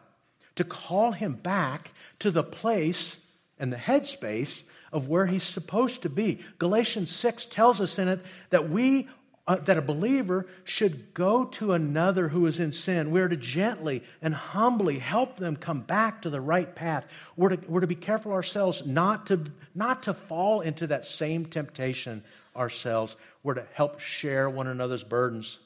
to 0.58 0.63
call 0.63 1.12
him 1.12 1.34
back 1.34 1.91
to 2.20 2.32
the 2.32 2.43
place 2.43 3.17
and 3.58 3.72
the 3.72 3.78
headspace 3.78 4.63
of 4.91 5.08
where 5.08 5.26
he's 5.26 5.43
supposed 5.43 6.04
to 6.04 6.10
be. 6.10 6.39
Galatians 6.60 7.12
6 7.12 7.46
tells 7.48 7.82
us 7.82 8.00
in 8.00 8.08
it 8.08 8.24
that 8.50 8.70
we 8.70 9.08
uh, 9.48 9.56
that 9.56 9.78
a 9.78 9.82
believer 9.82 10.46
should 10.65 11.13
go 11.13 11.46
to 11.46 11.72
another 11.72 12.28
who 12.28 12.46
is 12.46 12.60
in 12.60 12.74
sin. 12.74 13.12
We're 13.12 13.30
to 13.30 13.38
gently 13.38 14.04
and 14.22 14.36
humbly 14.36 15.00
help 15.00 15.38
them 15.38 15.56
come 15.56 15.82
back 15.82 16.24
to 16.24 16.30
the 16.30 16.41
right 16.41 16.76
path. 16.76 17.06
We're 17.38 17.56
to, 17.56 17.60
we're 17.70 17.80
to 17.80 17.88
be 17.88 17.96
careful 17.96 18.34
ourselves 18.34 18.86
not 18.86 19.28
to, 19.28 19.46
not 19.74 20.04
to 20.04 20.13
fall 20.13 20.60
into 20.60 20.88
that 20.88 21.06
same 21.06 21.46
temptation 21.46 22.26
ourselves. 22.58 23.15
We're 23.41 23.54
to 23.54 23.65
help 23.74 24.02
share 24.02 24.50
one 24.50 24.67
another's 24.67 25.06
burdens. 25.06 25.60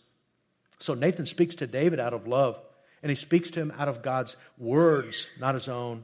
So 0.78 0.94
Nathan 0.94 1.26
speaks 1.26 1.56
to 1.56 1.68
David 1.68 2.00
out 2.00 2.14
of 2.14 2.28
love, 2.28 2.60
and 3.02 3.10
he 3.10 3.16
speaks 3.16 3.52
to 3.52 3.60
him 3.60 3.74
out 3.78 3.88
of 3.88 4.02
God's 4.02 4.36
words, 4.58 5.30
not 5.40 5.56
his 5.56 5.68
own. 5.68 6.04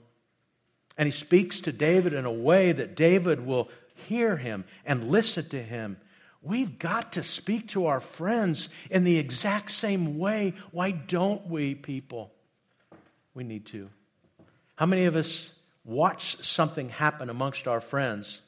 And 0.98 1.06
he 1.06 1.12
speaks 1.12 1.62
to 1.62 1.72
David 1.72 2.14
in 2.14 2.26
a 2.26 2.32
way 2.32 2.72
that 2.72 2.96
David 2.96 3.46
will 3.46 3.70
hear 4.08 4.36
him 4.36 4.66
and 4.86 5.12
listen 5.12 5.48
to 5.50 5.62
him 5.62 5.98
We've 6.48 6.80
got 6.80 7.14
to 7.14 7.24
speak 7.24 7.70
to 7.70 7.88
our 7.88 8.00
friends 8.00 8.70
in 8.90 9.04
the 9.04 9.18
exact 9.18 9.72
same 9.72 10.18
way. 10.18 10.54
Why 10.72 10.92
don't 10.92 11.46
we, 11.48 11.76
people? 11.76 12.32
We 13.34 13.44
need 13.44 13.66
to. 13.68 13.90
How 14.76 14.86
many 14.86 15.06
of 15.06 15.16
us 15.16 15.52
watch 15.84 16.42
something 16.44 16.88
happen 16.90 17.30
amongst 17.30 17.68
our 17.68 17.82
friends 17.82 18.42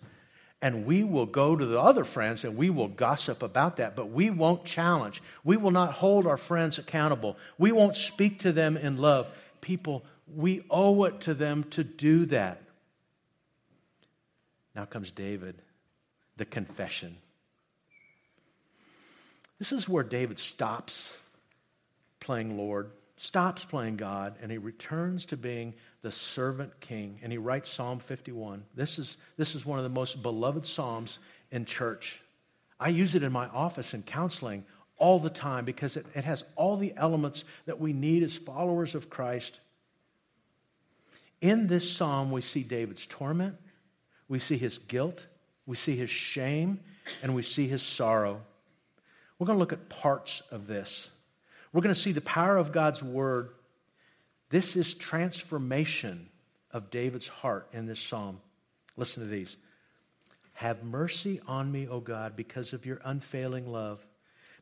and 0.62 0.86
we 0.86 1.04
will 1.04 1.26
go 1.26 1.56
to 1.56 1.65
the 1.65 1.80
other 1.80 2.04
friends 2.04 2.43
and 2.43 2.58
we 2.58 2.69
will 2.69 2.89
gossip 2.89 3.41
about 3.41 3.78
that, 3.78 3.95
but 3.95 4.10
we 4.10 4.30
won't 4.30 4.65
challenge. 4.65 5.22
We 5.43 5.58
will 5.58 5.72
not 5.72 5.93
hold 5.93 6.28
our 6.28 6.38
friends 6.38 6.78
accountable. 6.78 7.38
We 7.58 7.72
won't 7.72 7.95
speak 7.95 8.39
to 8.39 8.52
them 8.52 8.76
in 8.76 8.98
love. 8.98 9.28
People, 9.62 10.04
we 10.36 10.63
owe 10.69 11.06
it 11.06 11.22
to 11.22 11.34
them 11.34 11.63
to 11.72 11.84
do 11.84 12.26
that. 12.28 12.62
Now 14.76 14.86
comes 14.86 15.12
David, 15.12 15.56
the 16.38 16.45
confession. 16.45 17.17
This 19.60 19.72
is 19.72 19.89
where 19.89 20.04
David 20.04 20.39
stops 20.39 21.12
playing 22.19 22.58
Lord, 22.58 22.91
stops 23.17 23.65
playing 23.65 23.98
God, 23.98 24.36
and 24.41 24.52
he 24.52 24.58
returns 24.58 25.26
to 25.28 25.38
being 25.38 25.74
the 26.01 26.12
servant 26.12 26.79
king. 26.79 27.19
And 27.21 27.31
he 27.31 27.38
writes 27.38 27.69
Psalm 27.69 27.99
51. 27.99 28.63
This 28.75 28.99
is, 28.99 29.17
this 29.38 29.55
is 29.55 29.65
one 29.65 29.79
of 29.79 29.83
the 29.83 29.89
most 29.89 30.21
beloved 30.23 30.65
Psalms 30.65 31.19
in 31.51 31.65
church. 31.65 32.21
I 32.79 32.89
use 32.89 33.15
it 33.15 33.23
in 33.23 33.31
my 33.31 33.47
office 33.47 33.93
in 33.93 34.03
counseling 34.03 34.63
all 34.97 35.19
the 35.19 35.29
time 35.29 35.65
because 35.65 35.97
it, 35.97 36.05
it 36.15 36.23
has 36.23 36.43
all 36.55 36.77
the 36.77 36.93
elements 36.95 37.43
that 37.65 37.79
we 37.79 37.93
need 37.93 38.23
as 38.23 38.35
followers 38.35 38.95
of 38.95 39.09
Christ. 39.09 39.59
In 41.41 41.67
this 41.67 41.89
psalm, 41.89 42.31
we 42.31 42.41
see 42.41 42.63
David's 42.63 43.05
torment, 43.05 43.55
we 44.27 44.39
see 44.39 44.57
his 44.57 44.77
guilt, 44.77 45.25
we 45.65 45.75
see 45.75 45.95
his 45.95 46.09
shame, 46.09 46.81
and 47.23 47.33
we 47.33 47.41
see 47.41 47.67
his 47.67 47.81
sorrow. 47.81 48.41
We're 49.38 49.47
going 49.47 49.57
to 49.57 49.59
look 49.59 49.73
at 49.73 49.89
parts 49.89 50.41
of 50.51 50.67
this. 50.67 51.09
We're 51.71 51.81
going 51.81 51.95
to 51.95 51.99
see 51.99 52.12
the 52.12 52.21
power 52.21 52.57
of 52.57 52.71
God's 52.71 53.01
word. 53.01 53.51
This 54.49 54.75
is 54.75 54.93
transformation 54.93 56.29
of 56.71 56.89
David's 56.89 57.27
heart 57.27 57.67
in 57.73 57.85
this 57.85 57.99
psalm. 57.99 58.41
Listen 58.97 59.23
to 59.23 59.29
these. 59.29 59.57
Have 60.53 60.83
mercy 60.83 61.39
on 61.47 61.71
me, 61.71 61.88
O 61.88 61.99
God, 61.99 62.35
because 62.35 62.73
of 62.73 62.85
your 62.85 62.99
unfailing 63.05 63.71
love, 63.71 64.05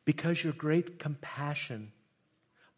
because 0.04 0.42
your 0.42 0.52
great 0.52 0.98
compassion. 0.98 1.92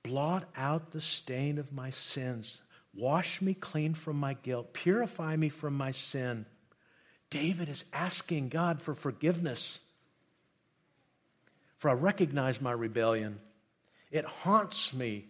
Blot 0.03 0.49
out 0.57 0.93
the 0.93 1.01
stain 1.01 1.59
of 1.59 1.73
my 1.73 1.91
sins. 1.91 2.63
Wash 2.95 3.43
me 3.43 3.55
clean 3.55 3.95
from 3.95 4.17
my 4.17 4.35
guilt. 4.35 4.73
Purify 4.73 5.37
me 5.37 5.49
from 5.51 5.75
my 5.75 5.91
sin. 5.91 6.47
David 7.29 7.69
is 7.69 7.85
asking 7.93 8.49
God 8.49 8.81
for 8.81 8.95
forgiveness 8.95 9.81
for 11.81 11.89
I 11.89 11.95
recognize 11.95 12.61
my 12.61 12.73
rebellion. 12.73 13.41
It 14.11 14.27
haunts 14.27 14.93
me 14.93 15.25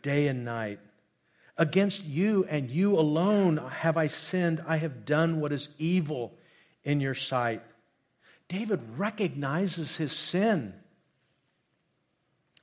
day 0.00 0.28
and 0.28 0.46
night. 0.46 0.80
Against 1.60 2.06
you 2.06 2.46
and 2.48 2.70
you 2.70 2.98
alone 2.98 3.58
have 3.58 3.98
I 3.98 4.06
sinned. 4.06 4.64
I 4.66 4.78
have 4.78 5.04
done 5.04 5.40
what 5.40 5.52
is 5.52 5.68
evil 5.78 6.32
in 6.84 7.00
your 7.00 7.14
sight. 7.14 7.60
David 8.48 8.80
recognizes 8.96 9.98
his 9.98 10.12
sin. 10.12 10.72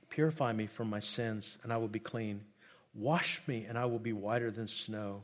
Purify 0.08 0.52
me 0.52 0.66
from 0.66 0.90
my 0.90 0.98
sins, 0.98 1.58
and 1.62 1.72
I 1.72 1.76
will 1.76 1.86
be 1.86 2.00
clean. 2.00 2.40
Wash 2.92 3.40
me, 3.46 3.66
and 3.68 3.78
I 3.78 3.84
will 3.84 4.00
be 4.00 4.12
whiter 4.12 4.50
than 4.50 4.66
snow. 4.66 5.22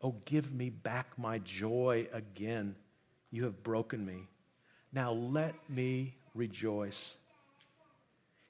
Oh, 0.00 0.14
give 0.24 0.52
me 0.52 0.70
back 0.70 1.18
my 1.18 1.40
joy 1.40 2.06
again. 2.12 2.76
You 3.32 3.42
have 3.44 3.64
broken 3.64 4.06
me. 4.06 4.28
Now 4.92 5.10
let 5.10 5.56
me 5.68 6.14
rejoice. 6.36 7.16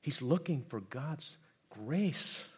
He's 0.02 0.20
looking 0.20 0.62
for 0.68 0.80
God's 0.80 1.38
grace. 1.70 2.48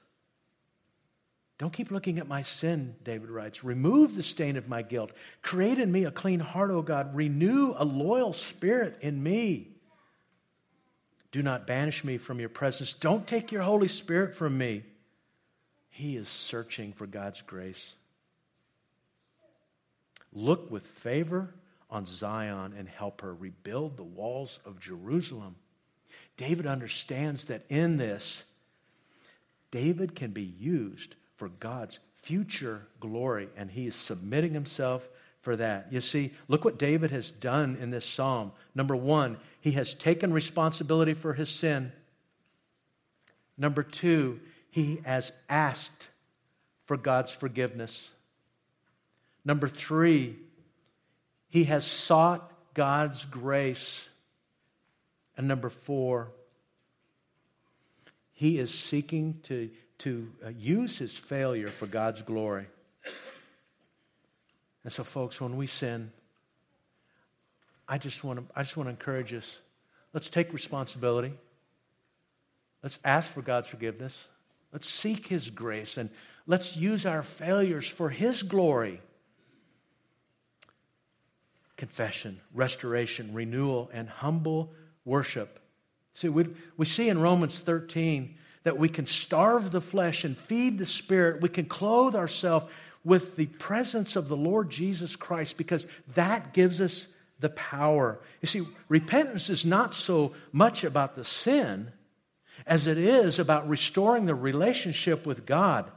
Don't 1.60 1.74
keep 1.74 1.90
looking 1.90 2.18
at 2.18 2.26
my 2.26 2.40
sin, 2.40 2.94
David 3.04 3.28
writes. 3.28 3.62
Remove 3.62 4.14
the 4.14 4.22
stain 4.22 4.56
of 4.56 4.66
my 4.66 4.80
guilt. 4.80 5.12
Create 5.42 5.78
in 5.78 5.92
me 5.92 6.06
a 6.06 6.10
clean 6.10 6.40
heart, 6.40 6.70
O 6.70 6.80
God. 6.80 7.14
Renew 7.14 7.74
a 7.76 7.84
loyal 7.84 8.32
spirit 8.32 8.96
in 9.02 9.22
me. 9.22 9.68
Do 11.32 11.42
not 11.42 11.66
banish 11.66 12.02
me 12.02 12.16
from 12.16 12.40
your 12.40 12.48
presence. 12.48 12.94
Don't 12.94 13.26
take 13.26 13.52
your 13.52 13.60
Holy 13.60 13.88
Spirit 13.88 14.34
from 14.34 14.56
me. 14.56 14.84
He 15.90 16.16
is 16.16 16.30
searching 16.30 16.94
for 16.94 17.06
God's 17.06 17.42
grace. 17.42 17.94
Look 20.32 20.70
with 20.70 20.86
favor 20.86 21.54
on 21.90 22.06
Zion 22.06 22.72
and 22.74 22.88
help 22.88 23.20
her 23.20 23.34
rebuild 23.34 23.98
the 23.98 24.02
walls 24.02 24.60
of 24.64 24.80
Jerusalem. 24.80 25.56
David 26.38 26.66
understands 26.66 27.44
that 27.44 27.66
in 27.68 27.98
this, 27.98 28.44
David 29.70 30.14
can 30.14 30.30
be 30.30 30.54
used 30.58 31.16
for 31.40 31.48
God's 31.48 31.98
future 32.16 32.82
glory, 33.00 33.48
and 33.56 33.70
he 33.70 33.86
is 33.86 33.94
submitting 33.94 34.52
himself 34.52 35.08
for 35.40 35.56
that. 35.56 35.90
You 35.90 36.02
see, 36.02 36.34
look 36.48 36.66
what 36.66 36.78
David 36.78 37.12
has 37.12 37.30
done 37.30 37.78
in 37.80 37.90
this 37.90 38.04
psalm. 38.04 38.52
Number 38.74 38.94
one, 38.94 39.38
he 39.62 39.70
has 39.70 39.94
taken 39.94 40.34
responsibility 40.34 41.14
for 41.14 41.32
his 41.32 41.48
sin. 41.48 41.92
Number 43.56 43.82
two, 43.82 44.38
he 44.68 45.00
has 45.06 45.32
asked 45.48 46.10
for 46.84 46.98
God's 46.98 47.32
forgiveness. 47.32 48.10
Number 49.42 49.66
three, 49.66 50.36
he 51.48 51.64
has 51.64 51.86
sought 51.86 52.52
God's 52.74 53.24
grace. 53.24 54.10
And 55.38 55.48
number 55.48 55.70
four, 55.70 56.32
he 58.32 58.58
is 58.58 58.74
seeking 58.74 59.40
to, 59.44 59.70
to 60.00 60.30
uh, 60.44 60.48
use 60.48 60.98
his 60.98 61.16
failure 61.16 61.68
for 61.68 61.86
God's 61.86 62.22
glory. 62.22 62.66
And 64.82 64.92
so, 64.92 65.04
folks, 65.04 65.40
when 65.40 65.56
we 65.56 65.66
sin, 65.66 66.10
I 67.86 67.98
just 67.98 68.24
want 68.24 68.38
to, 68.38 68.44
I 68.54 68.62
just 68.62 68.76
want 68.76 68.86
to 68.86 68.90
encourage 68.90 69.32
us 69.34 69.58
let's 70.12 70.30
take 70.30 70.52
responsibility. 70.52 71.32
Let's 72.82 72.98
ask 73.04 73.30
for 73.30 73.42
God's 73.42 73.68
forgiveness. 73.68 74.16
Let's 74.72 74.88
seek 74.88 75.26
his 75.26 75.50
grace 75.50 75.98
and 75.98 76.08
let's 76.46 76.76
use 76.76 77.04
our 77.04 77.22
failures 77.22 77.86
for 77.86 78.08
his 78.08 78.42
glory. 78.42 79.02
Confession, 81.76 82.40
restoration, 82.54 83.34
renewal, 83.34 83.90
and 83.92 84.08
humble 84.08 84.72
worship. 85.04 85.60
See, 86.14 86.28
we, 86.28 86.48
we 86.76 86.86
see 86.86 87.08
in 87.08 87.18
Romans 87.20 87.58
13 87.58 88.36
that 88.62 88.78
we 88.78 88.88
can 88.88 89.06
starve 89.06 89.70
the 89.70 89.80
flesh 89.80 90.24
and 90.24 90.36
feed 90.36 90.78
the 90.78 90.86
spirit. 90.86 91.40
We 91.40 91.48
can 91.48 91.66
clothe 91.66 92.14
ourselves 92.14 92.66
with 93.04 93.36
the 93.36 93.46
presence 93.46 94.16
of 94.16 94.28
the 94.28 94.36
Lord 94.36 94.70
Jesus 94.70 95.16
Christ 95.16 95.56
because 95.56 95.88
that 96.14 96.52
gives 96.52 96.80
us 96.80 97.06
the 97.40 97.48
power. 97.48 98.20
You 98.42 98.46
see, 98.46 98.66
repentance 98.88 99.48
is 99.48 99.64
not 99.64 99.94
so 99.94 100.32
much 100.52 100.84
about 100.84 101.16
the 101.16 101.24
sin 101.24 101.90
as 102.66 102.86
it 102.86 102.98
is 102.98 103.38
about 103.38 103.68
restoring 103.68 104.26
the 104.26 104.34
relationship 104.34 105.24
with 105.26 105.46
God. 105.46 105.90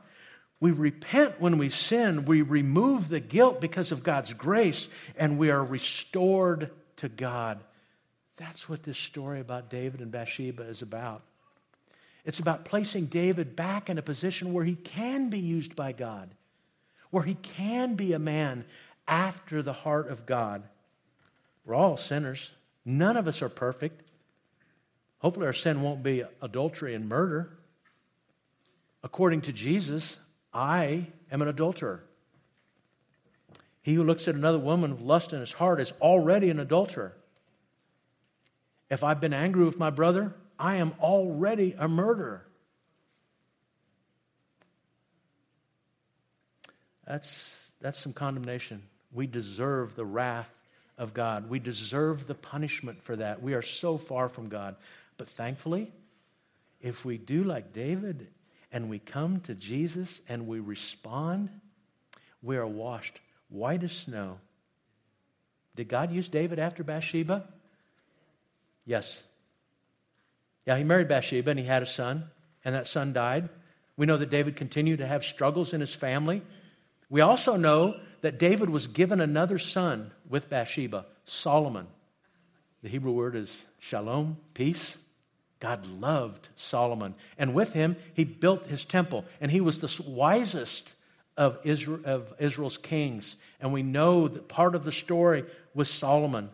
We 0.62 0.72
repent 0.72 1.42
when 1.42 1.58
we 1.58 1.68
sin, 1.68 2.24
we 2.24 2.42
remove 2.42 3.10
the 3.10 3.20
guilt 3.20 3.60
because 3.60 3.92
of 3.92 4.02
God's 4.02 4.34
grace, 4.34 4.88
and 5.18 5.38
we 5.38 5.52
are 5.52 5.64
restored 5.64 6.72
to 6.98 7.10
God. 7.10 7.60
That's 8.38 8.70
what 8.70 8.84
this 8.84 8.98
story 8.98 9.42
about 9.42 9.70
David 9.70 10.00
and 10.00 10.10
Bathsheba 10.10 10.64
is 10.64 10.82
about. 10.82 11.22
It's 12.26 12.40
about 12.40 12.66
placing 12.66 13.08
David 13.08 13.56
back 13.56 13.90
in 13.90 13.98
a 13.98 14.02
position 14.02 14.54
where 14.54 14.64
he 14.64 14.76
can 14.76 15.30
be 15.30 15.40
used 15.40 15.76
by 15.76 15.92
God, 15.92 16.30
where 17.10 17.24
he 17.24 17.36
can 17.36 17.96
be 17.96 18.14
a 18.14 18.20
man 18.20 18.66
after 19.08 19.62
the 19.62 19.74
heart 19.74 20.10
of 20.10 20.26
God. 20.26 20.64
We're 21.66 21.76
all 21.76 21.98
sinners. 21.98 22.54
None 22.86 23.18
of 23.18 23.28
us 23.28 23.42
are 23.42 23.50
perfect. 23.50 24.02
Hopefully, 25.20 25.48
our 25.48 25.54
sin 25.54 25.82
won't 25.82 26.04
be 26.04 26.24
adultery 26.42 26.96
and 26.96 27.08
murder. 27.08 27.58
According 29.04 29.42
to 29.42 29.54
Jesus, 29.54 30.18
I 30.54 31.08
am 31.32 31.42
an 31.42 31.48
adulterer. 31.48 32.04
He 33.82 33.94
who 33.96 34.04
looks 34.04 34.30
at 34.30 34.36
another 34.36 34.60
woman 34.60 34.92
with 34.92 35.02
lust 35.02 35.34
in 35.34 35.42
his 35.42 35.52
heart 35.52 35.82
is 35.82 35.92
already 36.02 36.50
an 36.50 36.60
adulterer. 36.60 37.14
If 38.90 39.04
I've 39.04 39.20
been 39.20 39.34
angry 39.34 39.66
with 39.66 39.78
my 39.78 39.90
brother, 39.90 40.34
I 40.64 40.76
am 40.76 40.94
already 41.02 41.76
a 41.78 41.90
murderer. 41.90 42.46
That's, 47.06 47.70
that's 47.82 48.00
some 48.00 48.14
condemnation. 48.14 48.82
We 49.12 49.28
deserve 49.28 49.98
the 49.98 50.06
wrath 50.06 50.50
of 50.98 51.14
God. 51.14 51.50
We 51.50 51.60
deserve 51.60 52.28
the 52.28 52.34
punishment 52.34 53.04
for 53.04 53.18
that. 53.18 53.44
We 53.44 53.56
are 53.56 53.62
so 53.62 53.98
far 53.98 54.30
from 54.30 54.48
God. 54.48 54.78
But 55.18 55.28
thankfully, 55.28 55.92
if 56.80 57.04
we 57.04 57.18
do 57.18 57.44
like 57.44 57.74
David 57.74 58.30
and 58.72 58.90
we 58.90 59.00
come 59.00 59.42
to 59.42 59.54
Jesus 59.54 60.22
and 60.30 60.48
we 60.48 60.62
respond, 60.62 61.50
we 62.42 62.56
are 62.56 62.66
washed 62.66 63.20
white 63.50 63.84
as 63.84 63.92
snow. 63.92 64.38
Did 65.76 65.90
God 65.90 66.14
use 66.14 66.30
David 66.30 66.58
after 66.58 66.86
Bathsheba? 66.86 67.50
Yes. 68.86 69.24
Yeah, 70.66 70.78
he 70.78 70.84
married 70.84 71.08
Bathsheba 71.08 71.52
and 71.52 71.60
he 71.60 71.66
had 71.66 71.84
a 71.84 71.88
son, 71.88 72.30
and 72.64 72.76
that 72.76 72.88
son 72.88 73.14
died. 73.14 73.50
We 73.98 74.06
know 74.06 74.18
that 74.18 74.30
David 74.30 74.56
continued 74.56 75.00
to 75.00 75.08
have 75.08 75.24
struggles 75.24 75.74
in 75.74 75.82
his 75.82 75.94
family. 75.94 76.42
We 77.10 77.22
also 77.22 77.56
know 77.58 77.96
that 78.22 78.40
David 78.40 78.70
was 78.70 78.88
given 78.88 79.22
another 79.22 79.60
son 79.60 80.12
with 80.28 80.50
Bathsheba, 80.50 81.06
Solomon. 81.26 81.88
The 82.82 82.90
Hebrew 82.90 83.12
word 83.12 83.36
is 83.36 83.66
shalom, 83.80 84.38
peace. 84.54 84.98
God 85.60 85.86
loved 85.86 86.50
Solomon. 86.56 87.16
And 87.38 87.54
with 87.54 87.72
him, 87.72 87.96
he 88.14 88.26
built 88.26 88.68
his 88.68 88.84
temple. 88.84 89.24
And 89.40 89.50
he 89.50 89.62
was 89.62 89.80
the 89.80 90.04
wisest 90.06 90.94
of, 91.38 91.58
Israel, 91.64 92.02
of 92.04 92.34
Israel's 92.40 92.78
kings. 92.78 93.38
And 93.62 93.72
we 93.72 93.84
know 93.84 94.28
that 94.28 94.50
part 94.50 94.76
of 94.76 94.84
the 94.84 94.92
story 94.92 95.46
was 95.74 95.90
Solomon. 95.90 96.50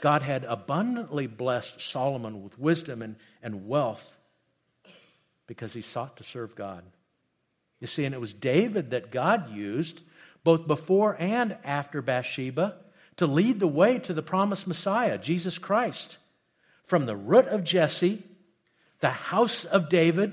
God 0.00 0.22
had 0.22 0.44
abundantly 0.44 1.26
blessed 1.26 1.80
Solomon 1.80 2.42
with 2.42 2.58
wisdom 2.58 3.02
and, 3.02 3.16
and 3.42 3.66
wealth 3.66 4.16
because 5.46 5.72
he 5.72 5.82
sought 5.82 6.16
to 6.16 6.24
serve 6.24 6.54
God. 6.54 6.84
You 7.80 7.86
see, 7.86 8.04
and 8.04 8.14
it 8.14 8.20
was 8.20 8.32
David 8.32 8.90
that 8.90 9.10
God 9.10 9.50
used 9.50 10.02
both 10.44 10.66
before 10.66 11.16
and 11.18 11.56
after 11.64 12.00
Bathsheba 12.00 12.76
to 13.16 13.26
lead 13.26 13.60
the 13.60 13.68
way 13.68 13.98
to 13.98 14.14
the 14.14 14.22
promised 14.22 14.66
Messiah, 14.66 15.18
Jesus 15.18 15.58
Christ 15.58 16.16
from 16.84 17.06
the 17.06 17.16
root 17.16 17.46
of 17.46 17.64
Jesse, 17.64 18.22
the 19.00 19.08
house 19.08 19.64
of 19.64 19.88
David, 19.88 20.32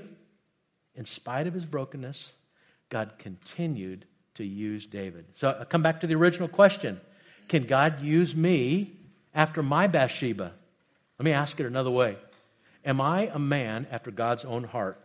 in 0.94 1.06
spite 1.06 1.46
of 1.46 1.54
his 1.54 1.64
brokenness, 1.64 2.34
God 2.90 3.12
continued 3.18 4.04
to 4.34 4.44
use 4.44 4.86
David. 4.86 5.24
So 5.34 5.56
I 5.58 5.64
come 5.64 5.82
back 5.82 6.00
to 6.00 6.06
the 6.06 6.16
original 6.16 6.48
question 6.48 7.00
Can 7.48 7.64
God 7.64 8.00
use 8.00 8.36
me 8.36 8.99
after 9.34 9.62
my 9.62 9.86
Bathsheba? 9.86 10.52
Let 11.18 11.24
me 11.24 11.32
ask 11.32 11.60
it 11.60 11.66
another 11.66 11.90
way 11.90 12.16
Am 12.84 13.00
I 13.00 13.30
a 13.32 13.38
man 13.38 13.86
after 13.90 14.10
God's 14.10 14.44
own 14.44 14.64
heart? 14.64 14.98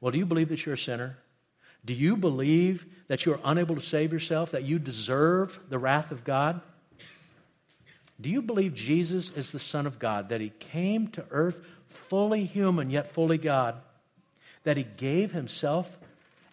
Well, 0.00 0.12
do 0.12 0.18
you 0.18 0.26
believe 0.26 0.48
that 0.48 0.64
you're 0.64 0.74
a 0.74 0.78
sinner? 0.78 1.18
Do 1.84 1.94
you 1.94 2.16
believe 2.16 2.84
that 3.08 3.24
you're 3.24 3.40
unable 3.44 3.74
to 3.74 3.80
save 3.80 4.12
yourself, 4.12 4.50
that 4.50 4.64
you 4.64 4.78
deserve 4.78 5.58
the 5.68 5.78
wrath 5.78 6.10
of 6.10 6.24
God? 6.24 6.60
Do 8.20 8.28
you 8.28 8.42
believe 8.42 8.74
Jesus 8.74 9.30
is 9.30 9.50
the 9.50 9.58
Son 9.58 9.86
of 9.86 9.98
God, 9.98 10.28
that 10.28 10.40
He 10.40 10.50
came 10.50 11.08
to 11.08 11.24
earth 11.30 11.58
fully 11.88 12.44
human 12.44 12.90
yet 12.90 13.10
fully 13.10 13.38
God, 13.38 13.76
that 14.64 14.76
He 14.76 14.84
gave 14.84 15.32
Himself 15.32 15.98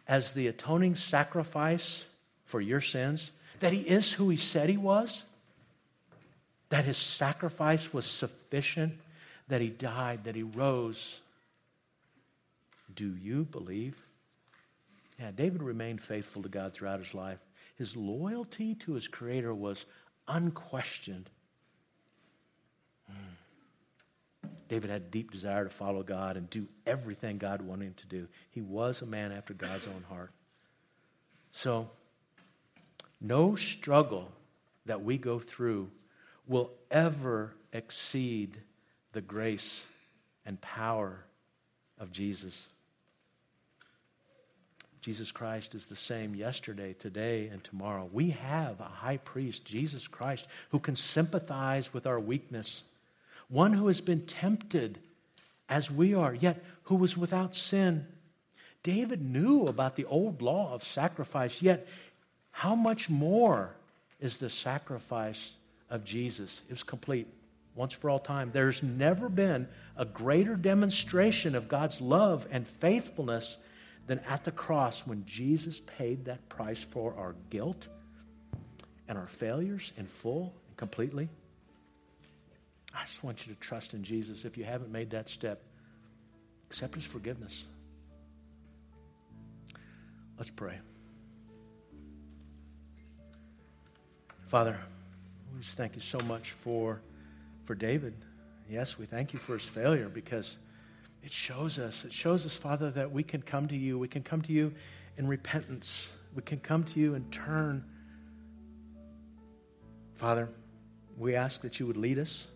as 0.08 0.32
the 0.32 0.47
atoning 0.47 0.95
sacrifice 0.95 2.06
for 2.45 2.62
your 2.62 2.80
sins, 2.80 3.32
that 3.60 3.73
He 3.73 3.82
is 3.82 4.13
who 4.13 4.30
He 4.30 4.38
said 4.38 4.69
He 4.69 4.78
was, 4.78 5.26
that 6.69 6.86
His 6.86 6.97
sacrifice 6.97 7.93
was 7.93 8.06
sufficient, 8.06 8.93
that 9.47 9.62
He 9.62 9.69
died, 9.69 10.25
that 10.25 10.36
He 10.36 10.43
rose? 10.43 11.21
Do 12.95 13.15
you 13.15 13.45
believe? 13.45 13.95
Yeah, 15.19 15.32
David 15.32 15.63
remained 15.63 16.01
faithful 16.01 16.43
to 16.43 16.49
God 16.49 16.73
throughout 16.73 16.99
his 16.99 17.13
life. 17.13 17.39
His 17.75 17.95
loyalty 17.95 18.75
to 18.75 18.93
his 18.93 19.08
Creator 19.08 19.53
was 19.53 19.86
unquestioned. 20.27 21.30
Hmm. 23.10 24.49
David 24.69 24.89
had 24.89 25.01
a 25.01 25.06
deep 25.06 25.32
desire 25.32 25.63
to 25.63 25.69
follow 25.69 26.03
God 26.03 26.38
and 26.38 26.49
do 26.49 26.67
everything 26.86 27.38
God 27.38 27.62
wanted 27.62 27.86
him 27.86 27.93
to 27.97 28.08
do. 28.08 28.27
He 28.51 28.62
was 28.62 29.01
a 29.01 29.06
man 29.06 29.32
after 29.32 29.53
God's 29.53 29.88
own 29.88 30.03
heart. 30.10 30.32
So, 31.51 31.89
no 33.19 33.56
struggle 33.56 34.32
that 34.86 35.03
we 35.03 35.17
go 35.17 35.39
through 35.39 35.89
will 36.47 36.71
ever 36.89 37.53
exceed 37.73 38.57
the 39.12 39.21
grace 39.21 39.86
and 40.45 40.60
power 40.62 41.23
of 41.99 42.12
Jesus. 42.12 42.67
Jesus 45.01 45.31
Christ 45.31 45.75
is 45.75 45.86
the 45.86 45.95
same 45.95 46.36
yesterday, 46.36 46.93
today, 46.93 47.47
and 47.47 47.63
tomorrow. 47.63 48.10
We 48.12 48.31
have 48.31 48.79
a 48.79 48.86
high 48.86 49.17
priest, 49.17 49.63
Jesus 49.63 50.07
Christ, 50.07 50.47
who 50.69 50.79
can 50.79 50.95
sympathize 50.95 51.93
with 51.93 52.05
our 52.05 52.19
weakness 52.19 52.83
one 53.49 53.73
who 53.73 53.88
has 53.88 54.01
been 54.01 54.25
tempted 54.25 54.99
as 55.69 55.89
we 55.89 56.13
are, 56.13 56.33
yet 56.33 56.63
who 56.83 56.95
was 56.95 57.15
without 57.15 57.55
sin. 57.55 58.05
David 58.83 59.21
knew 59.21 59.67
about 59.67 59.95
the 59.95 60.05
old 60.05 60.41
law 60.41 60.73
of 60.73 60.83
sacrifice, 60.83 61.62
yet 61.62 61.88
how 62.51 62.75
much 62.75 63.10
more 63.10 63.75
is 64.19 64.38
the 64.38 64.49
sacrifice 64.49 65.53
of 65.89 66.04
Jesus? 66.04 66.62
It 66.69 66.73
was 66.73 66.84
complete 66.84 67.28
once 67.76 67.93
for 67.93 68.10
all 68.10 68.19
time. 68.19 68.50
There's 68.52 68.82
never 68.84 69.30
been 69.30 69.67
a 69.95 70.06
greater 70.06 70.56
demonstration 70.56 71.56
of 71.56 71.67
God's 71.67 72.02
love 72.02 72.47
and 72.52 72.67
faithfulness 72.67 73.58
than 74.08 74.19
at 74.28 74.43
the 74.43 74.52
cross 74.52 75.06
when 75.06 75.26
Jesus 75.26 75.82
paid 75.97 76.26
that 76.26 76.47
price 76.50 76.84
for 76.84 77.13
our 77.17 77.36
guilt 77.50 77.88
and 79.08 79.17
our 79.17 79.28
failures 79.28 79.93
in 79.97 80.08
full 80.08 80.54
and 80.67 80.78
completely. 80.78 81.30
I 82.95 83.06
just 83.06 83.23
want 83.23 83.45
you 83.45 83.54
to 83.54 83.60
trust 83.60 83.93
in 83.93 84.04
Jesus. 84.04 84.43
If 84.43 84.58
you 84.58 84.63
haven't 84.63 84.91
made 84.91 85.12
that 85.12 85.30
step, 85.30 85.62
accept 86.69 86.95
his 86.95 87.06
forgiveness. 87.06 87.65
Let's 90.38 90.50
pray. 90.50 90.80
Father, 94.47 94.80
we 95.57 95.63
just 95.63 95.75
thank 95.75 95.95
you 95.95 96.01
so 96.01 96.19
much 96.19 96.51
for, 96.51 97.01
for 97.65 97.75
David. 97.75 98.13
Yes, 98.69 98.97
we 98.97 99.05
thank 99.05 99.33
you 99.33 99.39
for 99.39 99.53
his 99.53 99.65
failure 99.65 100.07
because 100.07 100.57
it 101.23 101.31
shows 101.31 101.79
us, 101.79 102.05
it 102.05 102.13
shows 102.13 102.45
us, 102.45 102.53
Father, 102.55 102.91
that 102.91 103.11
we 103.11 103.23
can 103.23 103.41
come 103.41 103.67
to 103.67 103.75
you. 103.75 103.97
We 103.97 104.07
can 104.07 104.23
come 104.23 104.41
to 104.43 104.53
you 104.53 104.73
in 105.17 105.27
repentance. 105.27 106.13
We 106.35 106.43
can 106.43 106.59
come 106.59 106.83
to 106.83 106.99
you 106.99 107.15
and 107.15 107.31
turn. 107.31 107.83
Father, 110.15 110.49
we 111.17 111.35
ask 111.35 111.61
that 111.61 111.79
you 111.79 111.87
would 111.87 111.97
lead 111.97 112.19
us 112.19 112.47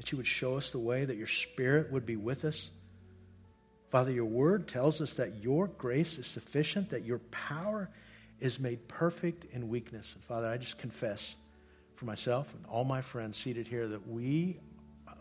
that 0.00 0.12
you 0.12 0.16
would 0.16 0.26
show 0.26 0.56
us 0.56 0.70
the 0.70 0.78
way, 0.78 1.04
that 1.04 1.18
your 1.18 1.26
Spirit 1.26 1.92
would 1.92 2.06
be 2.06 2.16
with 2.16 2.46
us. 2.46 2.70
Father, 3.90 4.10
your 4.10 4.24
word 4.24 4.66
tells 4.66 5.02
us 5.02 5.12
that 5.14 5.42
your 5.42 5.66
grace 5.66 6.16
is 6.16 6.26
sufficient, 6.26 6.88
that 6.88 7.04
your 7.04 7.18
power 7.30 7.90
is 8.40 8.58
made 8.58 8.88
perfect 8.88 9.44
in 9.52 9.68
weakness. 9.68 10.14
And 10.14 10.24
Father, 10.24 10.46
I 10.46 10.56
just 10.56 10.78
confess 10.78 11.36
for 12.00 12.06
myself 12.06 12.52
and 12.54 12.64
all 12.66 12.82
my 12.84 13.02
friends 13.02 13.36
seated 13.36 13.68
here 13.68 13.86
that 13.86 14.08
we, 14.08 14.58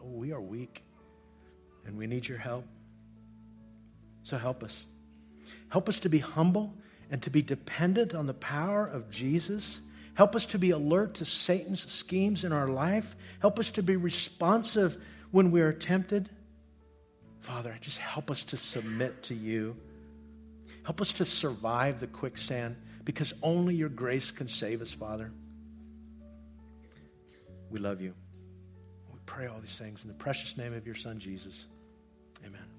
we 0.01 0.31
are 0.31 0.41
weak 0.41 0.81
and 1.85 1.97
we 1.97 2.07
need 2.07 2.27
your 2.27 2.37
help. 2.37 2.65
So 4.23 4.37
help 4.37 4.63
us. 4.63 4.85
Help 5.69 5.89
us 5.89 5.99
to 5.99 6.09
be 6.09 6.19
humble 6.19 6.73
and 7.11 7.21
to 7.23 7.29
be 7.29 7.41
dependent 7.41 8.15
on 8.15 8.25
the 8.25 8.33
power 8.33 8.87
of 8.87 9.11
Jesus 9.11 9.81
Help 10.19 10.35
us 10.35 10.47
to 10.47 10.59
be 10.59 10.71
alert 10.71 11.13
to 11.13 11.23
Satan's 11.23 11.89
schemes 11.89 12.43
in 12.43 12.51
our 12.51 12.67
life. 12.67 13.15
Help 13.39 13.57
us 13.57 13.71
to 13.71 13.81
be 13.81 13.95
responsive 13.95 15.01
when 15.31 15.49
we 15.49 15.61
are 15.61 15.71
tempted. 15.71 16.29
Father, 17.39 17.73
just 17.79 17.99
help 17.99 18.29
us 18.29 18.43
to 18.43 18.57
submit 18.57 19.23
to 19.23 19.33
you. 19.33 19.77
Help 20.83 20.99
us 20.99 21.13
to 21.13 21.23
survive 21.23 22.01
the 22.01 22.07
quicksand 22.07 22.75
because 23.05 23.33
only 23.41 23.75
your 23.75 23.87
grace 23.87 24.29
can 24.29 24.49
save 24.49 24.81
us, 24.81 24.93
Father. 24.93 25.31
We 27.69 27.79
love 27.79 28.01
you. 28.01 28.13
We 29.11 29.19
pray 29.25 29.47
all 29.47 29.59
these 29.59 29.77
things 29.77 30.03
in 30.03 30.07
the 30.07 30.15
precious 30.15 30.57
name 30.57 30.73
of 30.73 30.85
your 30.85 30.95
Son, 30.95 31.19
Jesus. 31.19 31.65
Amen. 32.45 32.78